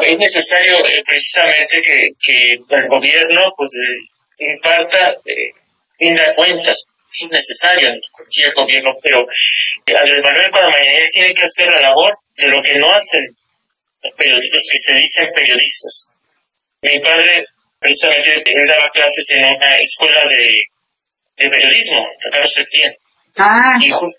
[0.06, 6.86] es necesario eh, precisamente que, que, el gobierno pues eh, imparta, eh, cuentas.
[7.12, 11.68] Es necesario en cualquier gobierno, pero eh, Andrés Manuel con la mañanera tiene que hacer
[11.68, 13.36] la labor de lo que no hacen
[14.02, 16.20] los periodistas, que se dicen periodistas.
[16.80, 17.44] Mi padre
[17.78, 20.62] precisamente él daba clases en una escuela de,
[21.36, 22.96] de periodismo, Carlos Septién.
[23.36, 23.76] Ah.
[23.80, 24.16] Y justo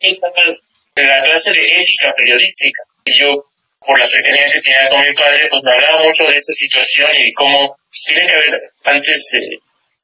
[0.96, 2.84] en la clase de ética periodística.
[3.20, 3.46] Yo,
[3.80, 7.10] por la cercanía que tenía con mi padre, pues me hablaba mucho de esta situación
[7.18, 9.30] y cómo pues, tiene que haber, antes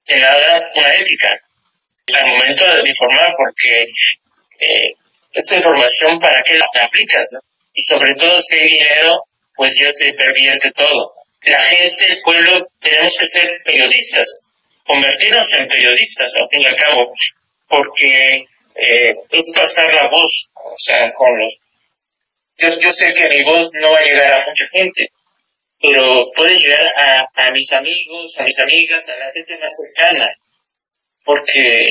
[0.08, 1.30] de, nada, una ética
[2.14, 3.84] al momento de informar, porque
[4.60, 4.94] eh,
[5.34, 7.28] esta información, ¿para qué la aplicas?
[7.32, 7.40] No?
[7.74, 9.22] Y sobre todo, si hay dinero,
[9.56, 11.14] pues ya se pervierte todo.
[11.44, 16.76] La gente, el pueblo, tenemos que ser periodistas, convertirnos en periodistas, al fin y al
[16.76, 17.14] cabo,
[17.68, 18.46] porque
[18.80, 21.60] eh, es pasar la voz, o sea, con los...
[22.58, 25.08] Yo, yo sé que mi voz no va a llegar a mucha gente,
[25.82, 30.28] pero puede llegar a, a mis amigos, a mis amigas, a la gente más cercana,
[31.24, 31.88] porque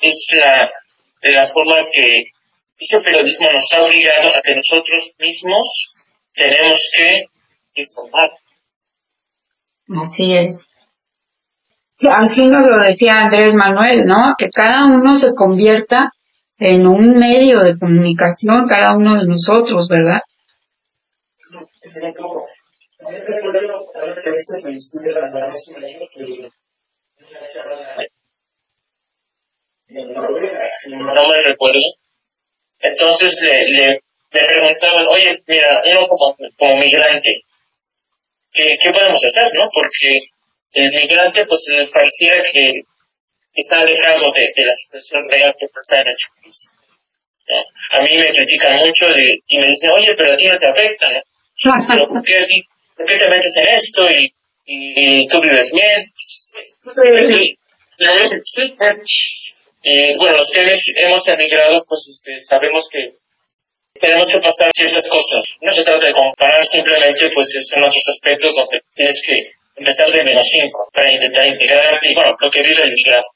[0.00, 0.70] es la,
[1.22, 2.30] la forma que
[2.78, 5.90] ese periodismo nos ha obligado a que nosotros mismos
[6.34, 7.24] tenemos que
[7.74, 8.30] informar.
[9.88, 10.75] Así es
[11.98, 14.34] fin nos lo decía Andrés Manuel, ¿no?
[14.36, 16.12] Que cada uno se convierta
[16.58, 20.20] en un medio de comunicación, cada uno de nosotros, ¿verdad?
[30.88, 31.80] No me recuerdo.
[32.80, 37.42] Entonces le, le, preguntaban, oye, mira, uno como, como migrante,
[38.52, 39.70] ¿qué, ¿qué podemos hacer, no?
[39.72, 40.28] Porque
[40.76, 42.82] el migrante pues pareciera que
[43.54, 46.68] está alejado de, la situación real que pasa en nuestro país.
[47.92, 49.06] A mí me critican mucho
[49.46, 51.22] y me dicen, oye, pero a ti no te afecta, ¿no?
[51.88, 52.44] ¿Pero por, qué
[52.94, 54.34] ¿Por qué te metes en esto y,
[54.66, 56.12] y, tú vives bien?
[58.44, 58.76] Sí.
[59.82, 63.14] Eh, bueno, los que hemos emigrado, pues este, sabemos que
[63.98, 65.42] tenemos que pasar ciertas cosas.
[65.62, 70.24] No se trata de comparar, simplemente pues son otros aspectos donde tienes que empezar de
[70.24, 73.26] menos 5 para intentar integrarte y bueno, lo que vive el migrado.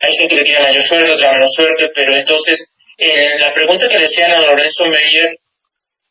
[0.00, 2.66] Hay gente que tiene mayor suerte, otra menos suerte, pero entonces
[2.98, 5.38] eh, la pregunta que le decían a Lorenzo Meyer,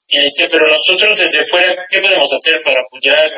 [0.07, 3.29] y decía, pero nosotros desde fuera, ¿qué podemos hacer para apoyar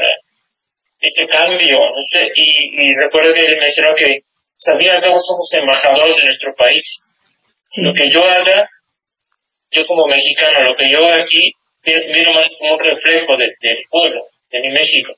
[1.00, 1.80] ese cambio?
[1.80, 4.22] No sé, y, recuerdo que él mencionó que,
[4.68, 7.00] al fin y al cabo somos embajadores de nuestro país.
[7.78, 8.70] Lo que yo haga,
[9.72, 11.52] yo como mexicano, lo que yo haga aquí,
[11.84, 15.14] miro más como un reflejo del pueblo, de mi México.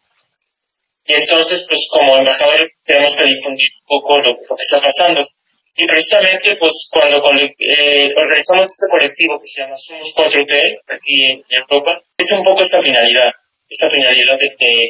[1.12, 5.28] Y entonces, pues como embajadores tenemos que difundir un poco lo, que está pasando.
[5.76, 7.18] Y precisamente, pues cuando
[7.60, 12.62] eh, organizamos este colectivo que se llama Somos 4T, aquí en, Europa, es un poco
[12.62, 13.30] esa finalidad,
[13.68, 14.90] esa finalidad de, de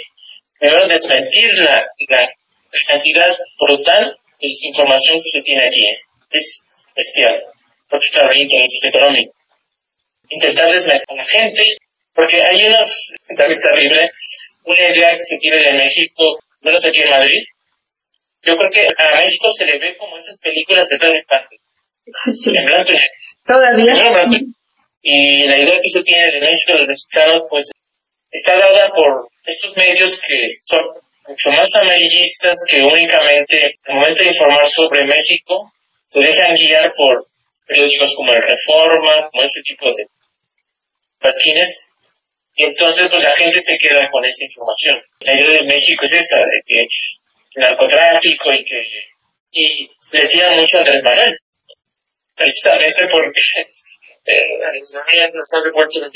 [0.60, 2.30] primero desmentir la, la,
[2.88, 5.88] cantidad brutal de desinformación que se tiene aquí.
[6.30, 6.62] Es
[6.96, 7.42] bestial,
[7.90, 9.36] porque claro, hay intereses económicos.
[10.30, 11.64] Intentar desmentir a la gente,
[12.14, 14.12] porque hay unas, también terrible,
[14.66, 17.44] una idea que se tiene de México, menos aquí en Madrid.
[18.44, 21.58] Yo creo que a México se le ve como esas películas de Pedro Infante.
[22.58, 23.12] En blanco y negro.
[23.46, 23.94] Todavía.
[25.04, 27.72] Y la idea que se tiene de México, de mexicanos, pues
[28.30, 30.84] está dada por estos medios que son
[31.28, 35.72] mucho más amarillistas que únicamente, en el momento de informar sobre México,
[36.08, 37.28] se dejan guiar por
[37.68, 40.06] periódicos como El Reforma, como ese tipo de
[41.20, 41.91] pasquines,
[42.56, 45.02] y entonces, pues la gente se queda con esa información.
[45.22, 46.90] La idea de México es esa, de que el
[47.56, 48.88] narcotráfico y que
[49.54, 51.38] y le tiran mucho a Andrés Manuel,
[52.36, 53.42] precisamente porque
[54.26, 56.12] eh, Andrés Manuel nos ha devuelto los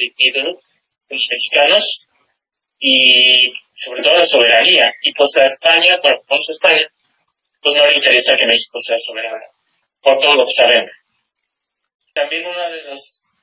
[1.07, 2.07] los mexicanos
[2.79, 4.93] y sobre todo la soberanía.
[5.01, 6.87] Y pues a España, bueno, vamos a España,
[7.61, 9.45] pues no le interesa que México sea soberano,
[10.01, 10.91] por todo lo que sabemos.
[12.13, 13.37] También uno de los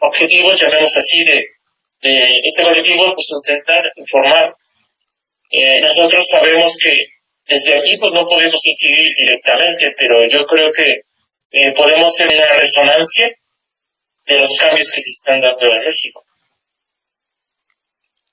[0.00, 1.57] objetivos, llamemos así, de
[2.00, 4.54] este colectivo, pues intentar informar
[5.50, 6.92] Eh, nosotros sabemos que
[7.48, 11.08] desde aquí pues no podemos incidir directamente, pero yo creo que
[11.50, 13.28] eh, podemos hacer una resonancia
[14.26, 16.22] de los cambios que se están dando en México.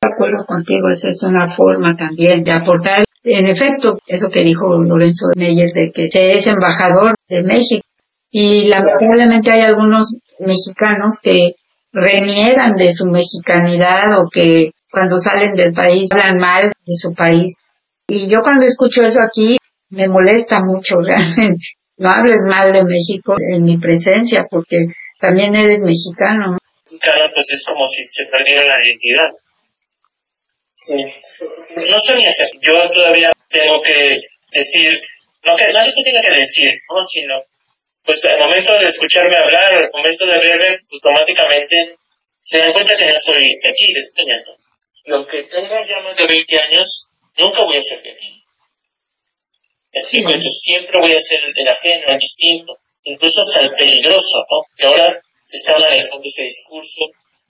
[0.01, 3.05] De acuerdo contigo, esa es una forma también de aportar.
[3.23, 7.87] En efecto, eso que dijo Lorenzo Meyer de que se es embajador de México.
[8.29, 11.55] Y lamentablemente hay algunos mexicanos que
[11.95, 17.57] reniegan de su mexicanidad o que cuando salen del país hablan mal de su país.
[18.07, 19.57] Y yo cuando escucho eso aquí
[19.89, 21.65] me molesta mucho realmente.
[21.97, 24.75] No hables mal de México en mi presencia porque
[25.19, 26.57] también eres mexicano.
[26.99, 29.31] Claro, pues es como si se perdiera la identidad.
[30.75, 30.93] Sí.
[31.89, 32.49] No sé ni hacer.
[32.59, 34.19] Yo todavía tengo que
[34.51, 34.91] decir,
[35.45, 37.03] no que nadie te tenga que decir, ¿no?
[37.05, 37.35] sino
[38.05, 41.97] pues al momento de escucharme hablar, al momento de verme, automáticamente
[42.39, 44.35] se dan cuenta que no soy de aquí, de España.
[44.45, 44.55] ¿no?
[45.03, 48.43] Y aunque tenga ya más de 20 años, nunca voy a ser de aquí.
[49.91, 54.63] Entonces siempre voy a ser el ajeno, el distinto, incluso hasta el peligroso, ¿no?
[54.75, 57.01] Que ahora se está manejando ese discurso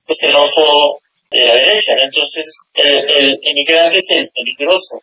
[0.05, 1.01] pues xenófobo
[1.31, 2.03] de la derecha, ¿no?
[2.03, 5.01] Entonces el, el inmigrante es el peligroso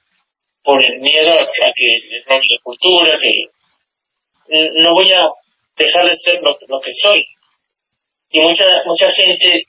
[0.63, 3.33] por el miedo a, que le robe la cultura, que
[4.75, 5.29] no voy a
[5.77, 7.27] dejar de ser lo, lo que soy.
[8.31, 9.65] Y mucha, mucha gente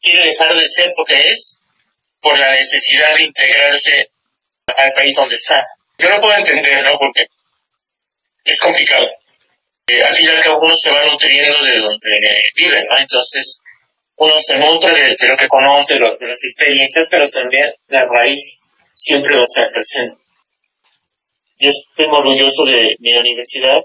[0.00, 1.60] quiere dejar de ser lo que es
[2.20, 3.92] por la necesidad de integrarse
[4.66, 5.66] al país donde está.
[5.98, 6.98] Yo no puedo entender, ¿no?
[6.98, 7.26] Porque
[8.44, 9.10] es complicado.
[9.86, 12.98] Eh, al fin y uno se va nutriendo de donde vive, ¿no?
[12.98, 13.60] Entonces
[14.16, 18.58] uno se nutre de, lo que conoce, de las experiencias, pero también la raíz
[18.92, 20.16] siempre va a estar presente.
[21.58, 23.82] Yo estoy orgulloso de mi universidad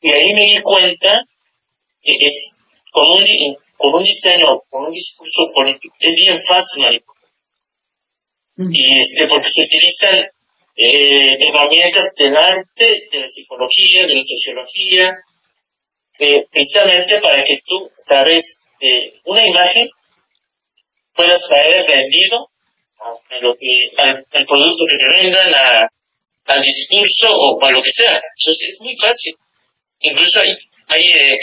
[0.00, 1.24] y ahí me di cuenta
[2.02, 2.58] que es
[2.90, 3.24] con un,
[3.76, 7.20] con un diseño, con un discurso político, es bien fácil manipular.
[8.56, 10.26] Y este, porque se utilizan
[10.76, 15.18] eh, herramientas del arte, de la psicología, de la sociología,
[16.18, 19.88] eh, precisamente para que tú, a través de una imagen,
[21.14, 22.50] puedas caer rendido
[22.98, 25.88] a, lo que, al, producto que te vendan, a,
[26.46, 28.20] al discurso o a lo que sea.
[28.36, 29.34] Entonces es muy fácil.
[30.00, 30.56] Incluso hay,
[30.88, 31.38] hay eh,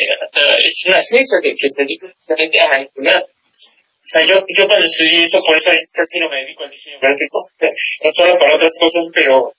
[0.64, 3.24] es una ciencia que, se dedica precisamente a manipular.
[3.24, 6.98] O sea, yo, yo cuando estudié eso, por eso casi no me dedico al diseño
[7.00, 7.40] gráfico,
[8.04, 9.54] no solo para otras cosas, pero,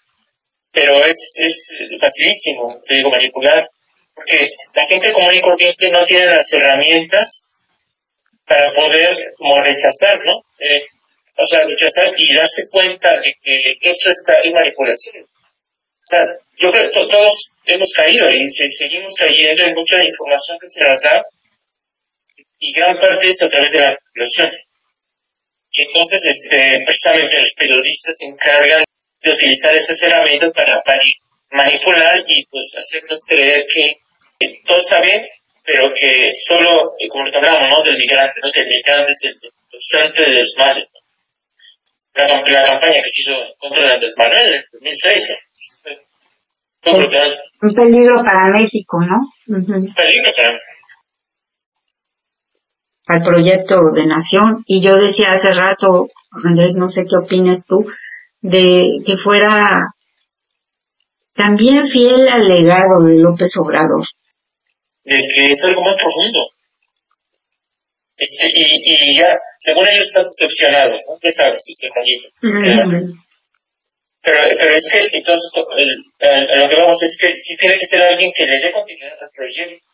[0.73, 3.71] pero es, es facilísimo, te digo, manipular,
[4.15, 7.45] porque la gente común y corriente no tiene las herramientas
[8.47, 10.39] para poder como rechazar, ¿no?
[10.59, 10.87] Eh,
[11.37, 15.25] o sea, rechazar y darse cuenta de que esto está en manipulación.
[15.25, 16.25] O sea,
[16.59, 21.01] yo creo que todos hemos caído y seguimos cayendo en mucha información que se nos
[21.03, 21.25] da
[22.59, 24.51] y gran parte es a través de la manipulación.
[25.71, 28.85] Y entonces, este, precisamente los periodistas se encargan
[29.21, 30.83] de utilizar estas herramientas para,
[31.51, 34.01] manipular y pues hacernos creer que,
[34.67, 35.27] todo está bien,
[35.65, 37.83] pero que solo, como lo hablamos, ¿no?
[37.83, 38.51] Del migrante, ¿no?
[38.51, 39.35] Que el migrante es el
[39.71, 40.91] causante de los males,
[42.15, 46.08] La, la, campaña que se hizo contra Andrés Manuel en 2006, ¿no?
[47.61, 49.17] Un peligro para México, ¿no?
[49.49, 50.79] Un peligro para México
[53.09, 56.09] al proyecto de nación y yo decía hace rato,
[56.45, 57.87] Andrés, no sé qué opinas tú,
[58.43, 59.95] de que fuera
[61.35, 64.07] también fiel al legado de López Obrador.
[65.05, 66.51] De que es algo más profundo.
[68.17, 71.19] Este, y, y ya, según ellos están decepcionados, ¿no?
[71.21, 71.63] ¿Qué sabes?
[71.67, 71.89] Este
[74.29, 78.31] pero, pero es que, entonces, lo que vamos es que sí tiene que ser alguien
[78.37, 79.87] que le dé continuidad al proyecto.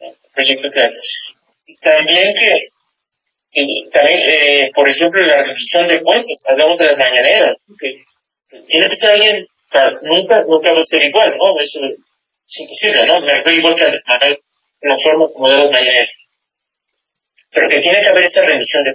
[0.00, 0.90] El proyecto de
[1.80, 2.68] también que,
[3.90, 8.04] también, eh, por ejemplo, la revisión de cuentas, hablamos de las mañaneras, que
[8.66, 9.46] tiene que ser alguien,
[10.02, 11.58] nunca, nunca va a ser igual, ¿no?
[11.58, 13.20] Eso es imposible, ¿no?
[13.20, 16.10] Me refiero igual que en la forma como de las mañaneras.
[17.50, 18.92] Pero que tiene que haber esa rendición de,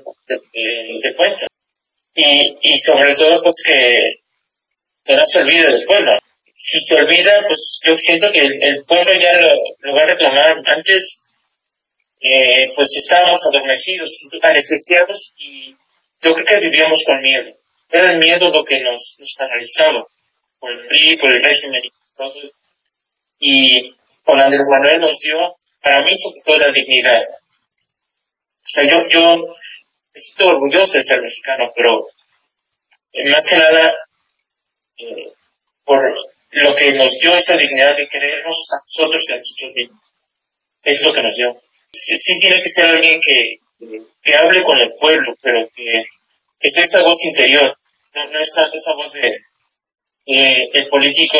[1.01, 1.47] de, cuentas.
[2.13, 4.19] Y, y sobre todo, pues que,
[5.07, 6.19] que no se olvide del pueblo.
[6.53, 10.61] Si se olvida, pues yo siento que el, pueblo ya lo, va a reclamar.
[10.65, 11.33] Antes,
[12.19, 15.75] eh, pues estábamos adormecidos, anestesiados y
[16.21, 17.55] yo creo que vivíamos con miedo.
[17.89, 20.05] Era el miedo lo que nos, nos paralizaba
[20.59, 22.51] por el PRI, por el régimen y todo.
[23.39, 27.21] Y con Andrés Manuel nos dio, para mí, sobre todo la dignidad.
[27.21, 29.55] O sea, yo, yo
[30.13, 32.07] estoy orgulloso de ser mexicano, pero
[33.13, 33.95] eh, más que nada,
[35.83, 35.99] por
[36.51, 40.01] lo que nos dio esa dignidad de creernos a nosotros y a nosotros mismos.
[40.83, 43.57] Es lo que nos dio sí, tiene que ser alguien que,
[44.21, 46.05] que hable con el pueblo, pero que
[46.59, 47.77] es esa voz interior,
[48.15, 49.37] no, no es esa voz de
[50.25, 51.37] el político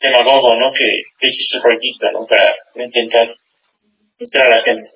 [0.00, 0.72] demagogo, ¿no?
[0.72, 2.24] Que eche su rollito, ¿no?
[2.24, 2.54] Para
[2.84, 3.26] intentar
[4.18, 4.88] estar a la gente.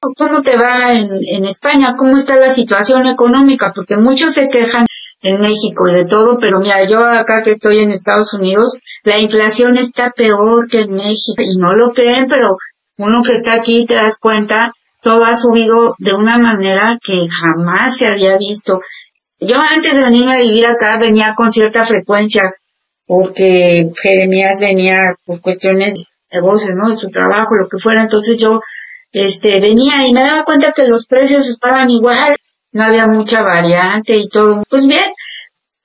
[0.00, 1.94] ¿Cómo te va en, en España?
[1.96, 3.72] ¿Cómo está la situación económica?
[3.74, 4.86] Porque muchos se quejan
[5.20, 9.18] en México y de todo, pero mira, yo acá que estoy en Estados Unidos, la
[9.18, 12.56] inflación está peor que en México y no lo creen, pero
[12.98, 17.96] uno que está aquí te das cuenta, todo ha subido de una manera que jamás
[17.96, 18.80] se había visto.
[19.40, 22.42] Yo antes de venir a vivir acá venía con cierta frecuencia
[23.06, 25.94] porque Jeremías venía por cuestiones
[26.30, 26.90] de voces, ¿no?
[26.90, 28.02] De su trabajo, lo que fuera.
[28.02, 28.60] Entonces yo,
[29.12, 32.36] este, venía y me daba cuenta que los precios estaban igual,
[32.72, 34.62] no había mucha variante y todo.
[34.68, 35.12] Pues bien,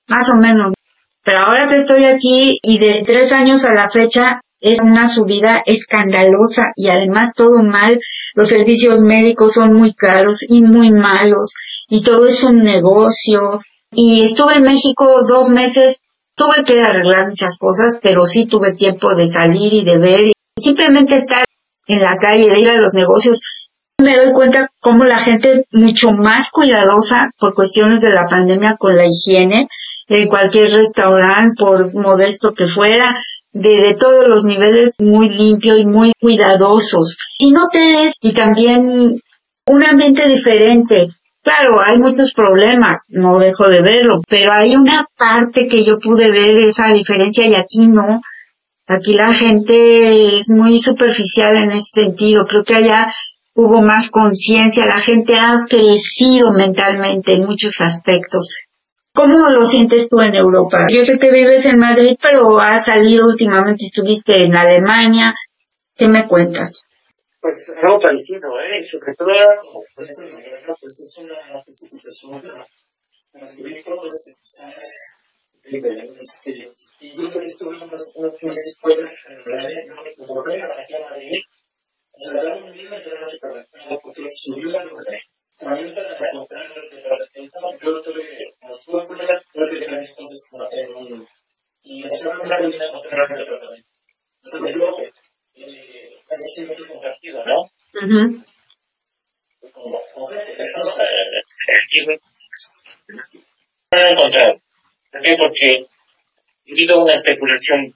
[0.07, 0.73] más o menos.
[1.23, 5.61] Pero ahora que estoy aquí y de tres años a la fecha es una subida
[5.65, 7.99] escandalosa y además todo mal.
[8.33, 11.53] Los servicios médicos son muy caros y muy malos
[11.87, 13.61] y todo es un negocio.
[13.91, 15.99] Y estuve en México dos meses,
[16.35, 20.33] tuve que arreglar muchas cosas, pero sí tuve tiempo de salir y de ver y
[20.57, 21.43] simplemente estar
[21.87, 23.39] en la calle, de ir a los negocios.
[23.99, 28.97] Me doy cuenta cómo la gente mucho más cuidadosa por cuestiones de la pandemia con
[28.97, 29.67] la higiene,
[30.07, 33.15] en cualquier restaurante, por modesto que fuera,
[33.51, 37.17] de, de, todos los niveles muy limpio y muy cuidadosos.
[37.37, 39.21] Y noté y también
[39.67, 41.09] un ambiente diferente.
[41.43, 46.31] Claro, hay muchos problemas, no dejo de verlo, pero hay una parte que yo pude
[46.31, 48.21] ver esa diferencia y aquí no.
[48.87, 52.45] Aquí la gente es muy superficial en ese sentido.
[52.45, 53.11] Creo que allá
[53.55, 58.49] hubo más conciencia, la gente ha crecido mentalmente en muchos aspectos.
[59.13, 60.87] ¿Cómo lo sientes tú en Europa?
[60.91, 65.35] Yo sé que vives en Madrid, pero has salido últimamente, estuviste en Alemania.
[65.95, 66.81] ¿Qué me cuentas?
[67.39, 68.83] Pues algo parecido, ¿eh?
[68.83, 69.33] Sobre todo,
[69.95, 70.09] pues
[70.99, 72.41] es una situación
[73.31, 73.59] pues
[75.71, 76.39] diferentes.
[76.99, 81.41] Y yo estuve en Madrid, no me volver aquí a Madrid,
[82.15, 82.73] da un
[84.29, 84.83] subió la
[85.57, 88.55] también para encontrar el departamento, yo tuve
[90.71, 91.27] en un.
[91.83, 93.89] Y estaba en una reunión con otra el departamento.
[94.43, 94.97] Entonces, yo,
[95.55, 97.71] eh, casi siempre compartido, ¿no?
[99.71, 100.83] Como, como gente, ¿no?
[100.83, 102.13] Aquí no
[103.91, 104.61] lo he encontrado.
[105.11, 105.35] ¿Por qué?
[105.37, 107.95] Porque ha habido una especulación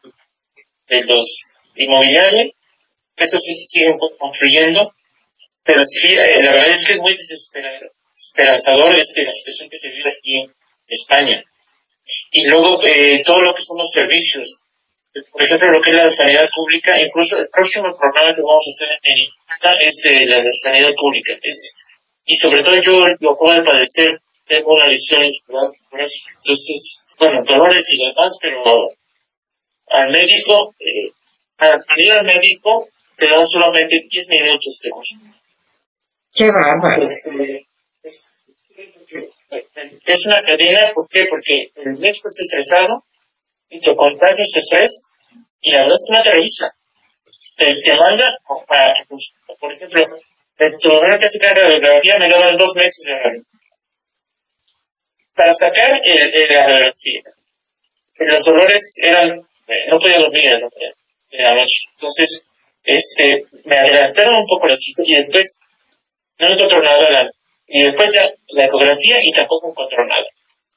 [0.88, 1.44] de los
[1.76, 2.52] inmobiliarios,
[3.18, 4.94] eso sí siguen construyendo,
[5.64, 9.90] pero sí, eh, la verdad es que es muy desesperanzador este, la situación que se
[9.90, 10.54] vive aquí en
[10.88, 11.44] España.
[12.32, 14.64] Y luego eh, todo lo que son los servicios,
[15.32, 18.70] por ejemplo, lo que es la sanidad pública, incluso el próximo programa que vamos a
[18.70, 19.18] hacer en
[19.82, 21.34] es de la sanidad pública.
[22.26, 28.06] y sobre todo yo lo puedo de padecer, tengo una lesión entonces, bueno, dolores y
[28.06, 28.64] demás, pero
[29.88, 31.12] al médico, eh,
[31.58, 35.42] al ir al médico, te dan solamente 10 minutos de consulta.
[36.34, 37.04] Qué bárbaro.
[40.06, 41.26] Es una cadena, ¿por qué?
[41.30, 43.06] Porque el médico está estresado
[43.70, 45.04] y te contagias estrés
[45.62, 46.72] y la verdad es que no te revisa.
[47.56, 48.38] Te, manda,
[48.68, 50.06] para, pues, por ejemplo,
[50.58, 53.44] tu momento que sacar radiografía me daban dos meses de
[55.34, 57.22] Para sacar el, la radiografía,
[58.20, 61.82] los dolores eran, eh, no podía dormir en la noche.
[61.96, 62.47] Entonces,
[62.88, 65.60] este, me adelantaron un poco la cita y después
[66.40, 67.30] no encontró nada.
[67.68, 68.24] y después ya
[68.56, 70.26] la ecografía y tampoco encontró nada.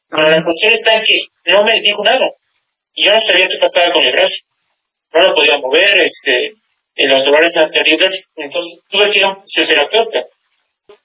[0.08, 2.32] Pero la cuestión está en que no me dijo nada.
[2.94, 4.38] Y yo no sabía qué pasaba con el brazo.
[5.12, 6.54] No lo podía mover, este,
[6.96, 8.28] los dolores eran terribles.
[8.34, 10.26] Entonces tuve que ir a un fisioterapeuta.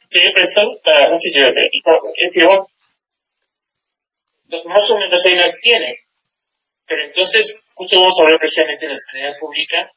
[0.10, 2.66] he prestado para un fisioterapeuta.
[4.66, 6.00] Más o menos ahí la tiene.
[6.88, 9.92] Pero entonces, justo vamos a hablar precisamente de la sanidad pública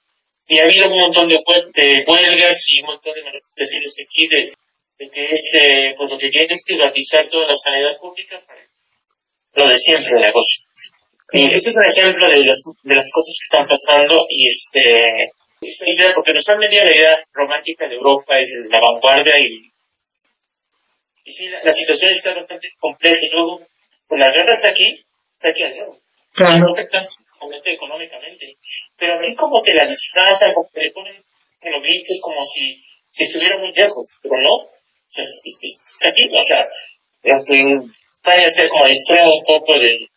[0.49, 1.39] y ha habido un montón de,
[1.75, 4.53] de huelgas y un montón de manifestaciones aquí de,
[4.99, 8.61] de que es, eh, pues lo que quieren es privatizar toda la sanidad pública para
[9.55, 10.65] lo de siempre, el negocio.
[11.33, 15.33] Y ese es un ejemplo de las, de las cosas que están pasando y este,
[15.61, 19.71] esa idea, porque nos han vendido la idea romántica de Europa, es la vanguardia y,
[21.25, 23.61] y sí, la, situación está bastante compleja y luego,
[24.07, 25.99] pues la guerra está aquí, está aquí al lado.
[26.33, 26.67] Claro
[27.65, 28.57] económicamente.
[28.97, 31.25] Pero así como que la disfrazan, como que le ponen
[31.61, 34.55] globitos como si, si estuviera muy lejos, pero no.
[34.55, 34.71] O
[35.09, 35.25] sea,
[36.11, 36.69] aquí, o sea,
[37.23, 40.09] España ser como el extremo un poco de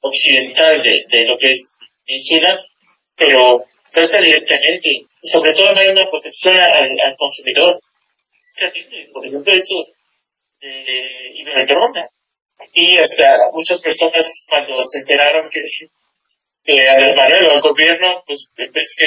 [0.00, 1.62] occidental de, de lo que es
[2.06, 2.58] medicina,
[3.16, 7.80] pero trata directamente, sobre todo no hay una protección al, al consumidor.
[8.40, 9.86] Es terrible, por ejemplo, eso
[10.60, 12.08] de Ibertrona.
[12.72, 15.62] y hasta muchas personas cuando se enteraron que,
[16.68, 19.06] que Andrés Manuel o el gobierno, pues ves que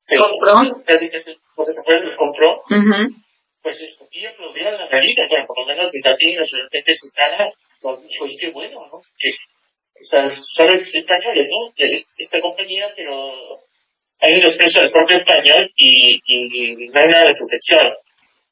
[0.00, 0.54] se ¿Compró?
[0.86, 3.14] casi que se, se fue, los compró, Ujú.
[3.62, 3.76] pues
[4.10, 7.50] y aplaudieron la realidad, bueno, por lo menos aquí, los repente su cara,
[7.82, 9.00] pues "Oye, qué bueno, ¿no?
[9.18, 11.72] Que, o sea, son españoles, ¿no?
[11.76, 13.32] Es esta compañía, pero
[14.20, 17.92] hay un desprecio del propio español y, y no hay nada de protección.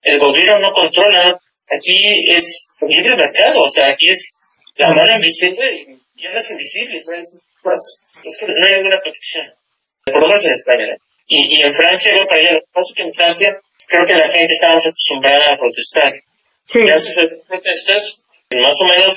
[0.02, 1.40] El gobierno no controla,
[1.70, 1.98] aquí
[2.32, 4.38] es libre mercado, o sea, aquí es
[4.76, 9.46] la mano invisible y no es invisible, entonces, pues, es que no hay ninguna protección,
[10.04, 10.96] por lo menos en España, ¿no?
[11.26, 14.04] Y, y en Francia, va para allá, lo que pasa es que en Francia creo
[14.04, 16.12] que la gente está más acostumbrada a protestar.
[16.72, 16.78] Sí.
[16.86, 19.16] Gracias a esas protestas, más o menos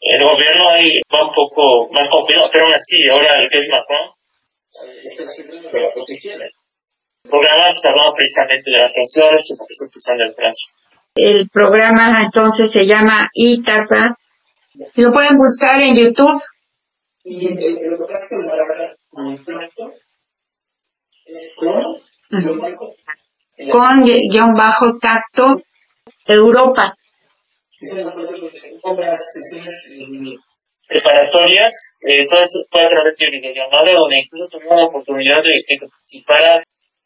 [0.00, 3.56] el gobierno ahí va un poco más con cuidado, pero aún así, ahora el que
[3.58, 4.10] es Macron,
[4.86, 6.42] eh, está haciendo la protección.
[6.42, 10.72] El programa pues, hablaba precisamente de las pensiones y por qué empezando en Francia.
[11.14, 14.18] El programa entonces se llama Itaca.
[14.96, 16.42] Lo pueden buscar en YouTube
[17.24, 19.94] Y lo que pasa es que la contacto
[21.24, 22.00] es con
[23.70, 25.62] con guion bajo tacto
[26.26, 26.94] Europa.
[30.88, 35.64] preparatorias, eh, todo eso fue a través de videollamada, donde incluso tuvimos la oportunidad de,
[35.66, 36.62] que participara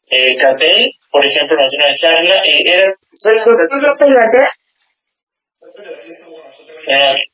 [0.07, 2.89] eh, Catel, por ejemplo, nos dio una charla, eh, era...
[6.87, 7.28] Eh,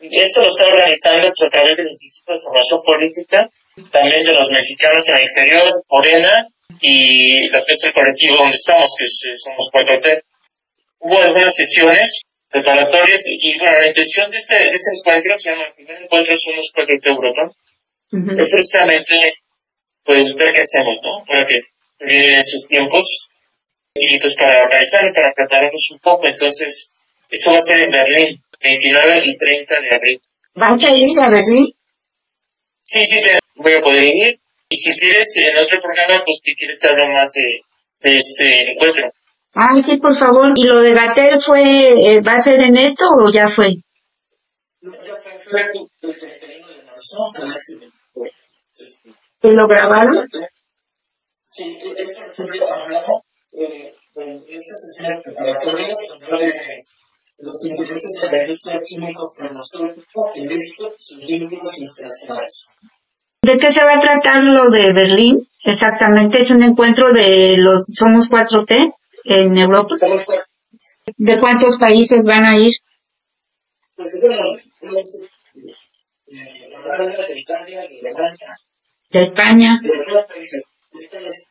[0.00, 3.50] esto lo está organizando a través del Instituto de Formación Política,
[3.92, 6.48] también de los mexicanos en el exterior, Morena,
[6.80, 10.22] y lo que es el colectivo donde estamos, que es, eh, somos 4T.
[11.00, 15.64] Hubo algunas sesiones preparatorias y bueno, la intención de este, de este encuentro se llama
[15.64, 17.52] el primer encuentro somos 4T Europa,
[18.12, 19.34] es precisamente
[20.04, 21.24] pues ver qué hacemos, ¿no?
[21.24, 21.60] Para que
[22.00, 23.28] vienen estos tiempos
[23.94, 26.26] y pues para organizar y para prepararnos un poco.
[26.26, 26.96] Entonces,
[27.30, 30.20] esto va a ser en Berlín, 29 y 30 de abril.
[30.54, 31.74] ¿Vas a ir a Berlín?
[32.80, 34.38] Sí, sí, te voy a poder ir.
[34.68, 37.60] Y si quieres, en otro programa, pues si quieres te hablo más de,
[38.00, 39.12] de este encuentro.
[39.54, 40.52] Ay, sí, por favor.
[40.54, 43.74] ¿Y lo de Gatel fue, eh, va a ser en esto o ya fue?
[44.80, 47.16] Ya fue, fue el 31 de marzo,
[49.42, 50.28] ¿Y lo grabaron?
[51.42, 53.92] Sí, esto fue hablado eh,
[54.48, 56.52] estas sesiones preparatorias sobre
[57.42, 58.80] los intereses de la industria
[60.34, 62.66] en esto sus vínculos internacionales.
[63.42, 65.48] ¿De qué se va a tratar lo de Berlín?
[65.64, 68.92] Exactamente, es un encuentro de los Somos 4T
[69.24, 69.94] en Europa.
[71.16, 72.72] ¿De cuántos países van a ir?
[73.96, 74.18] Pues eh,
[77.28, 78.56] de Italia, de Alemania,
[79.10, 79.78] De España.
[79.82, 80.62] de algunos países.
[80.92, 81.48] Ustedes.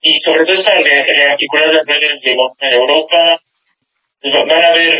[0.00, 3.40] Y sobre todo es para re- rearticular las redes de Europa.
[4.24, 4.92] Va- Van a haber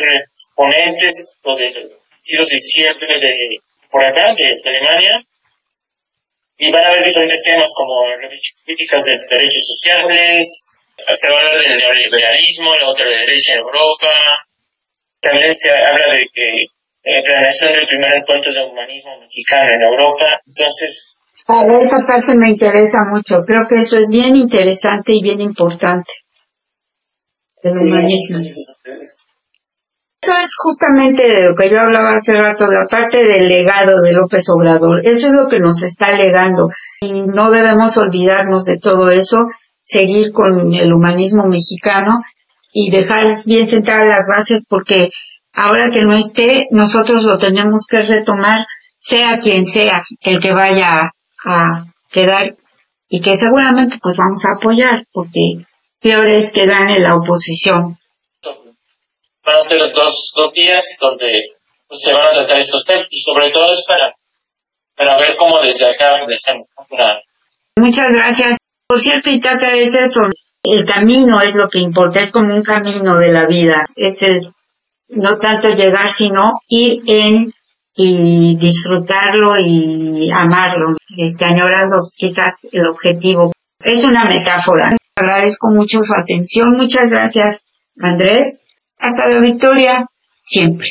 [0.55, 1.71] ponentes o de
[2.11, 3.59] partidos de izquierda de,
[3.91, 5.23] por acá, de, Alemania.
[6.59, 8.05] Y van a haber diferentes temas como
[8.67, 10.65] críticas de derechos sociales,
[11.13, 14.13] se va hablar del neoliberalismo, la ultraderecha en Europa.
[15.21, 16.63] También se habla de que
[17.05, 20.41] eh, planeación del primer encuentro de humanismo mexicano en Europa.
[20.47, 23.37] Entonces, A esa parte me interesa mucho.
[23.47, 26.13] Creo que eso es bien interesante y bien importante.
[27.63, 28.39] El humanismo.
[30.23, 34.13] Eso es justamente de lo que yo hablaba hace rato, la parte del legado de
[34.13, 35.01] López Obrador.
[35.03, 36.69] Eso es lo que nos está legando.
[37.01, 39.39] Y no debemos olvidarnos de todo eso,
[39.83, 42.21] seguir con el humanismo mexicano
[42.73, 45.09] y dejar bien sentadas las bases porque
[45.55, 48.67] ahora que no esté, nosotros lo tenemos que retomar,
[48.99, 51.13] sea quien sea el que vaya
[51.47, 52.57] a quedar
[53.09, 55.65] y que seguramente pues vamos a apoyar porque
[56.01, 57.99] peor es que gane la oposición.
[59.45, 61.57] van a ser dos, dos días donde
[61.89, 64.15] pues, se van a tratar estos temas y sobre todo es para,
[64.97, 67.21] para ver cómo desde acá hacemos una,
[67.77, 68.59] Muchas gracias.
[68.87, 70.23] Por cierto, Itata, es eso.
[70.63, 73.85] El camino es lo que importa, es como un camino de la vida.
[73.97, 74.41] Es el,
[75.09, 77.53] no tanto llegar, sino ir en
[77.95, 83.53] y disfrutarlo y amarlo, este, añorando quizás el objetivo.
[83.83, 84.91] Es una metáfora.
[85.17, 86.73] Agradezco mucho su atención.
[86.77, 87.67] Muchas gracias,
[87.99, 88.61] Andrés.
[88.99, 90.07] Hasta la victoria,
[90.43, 90.89] siempre.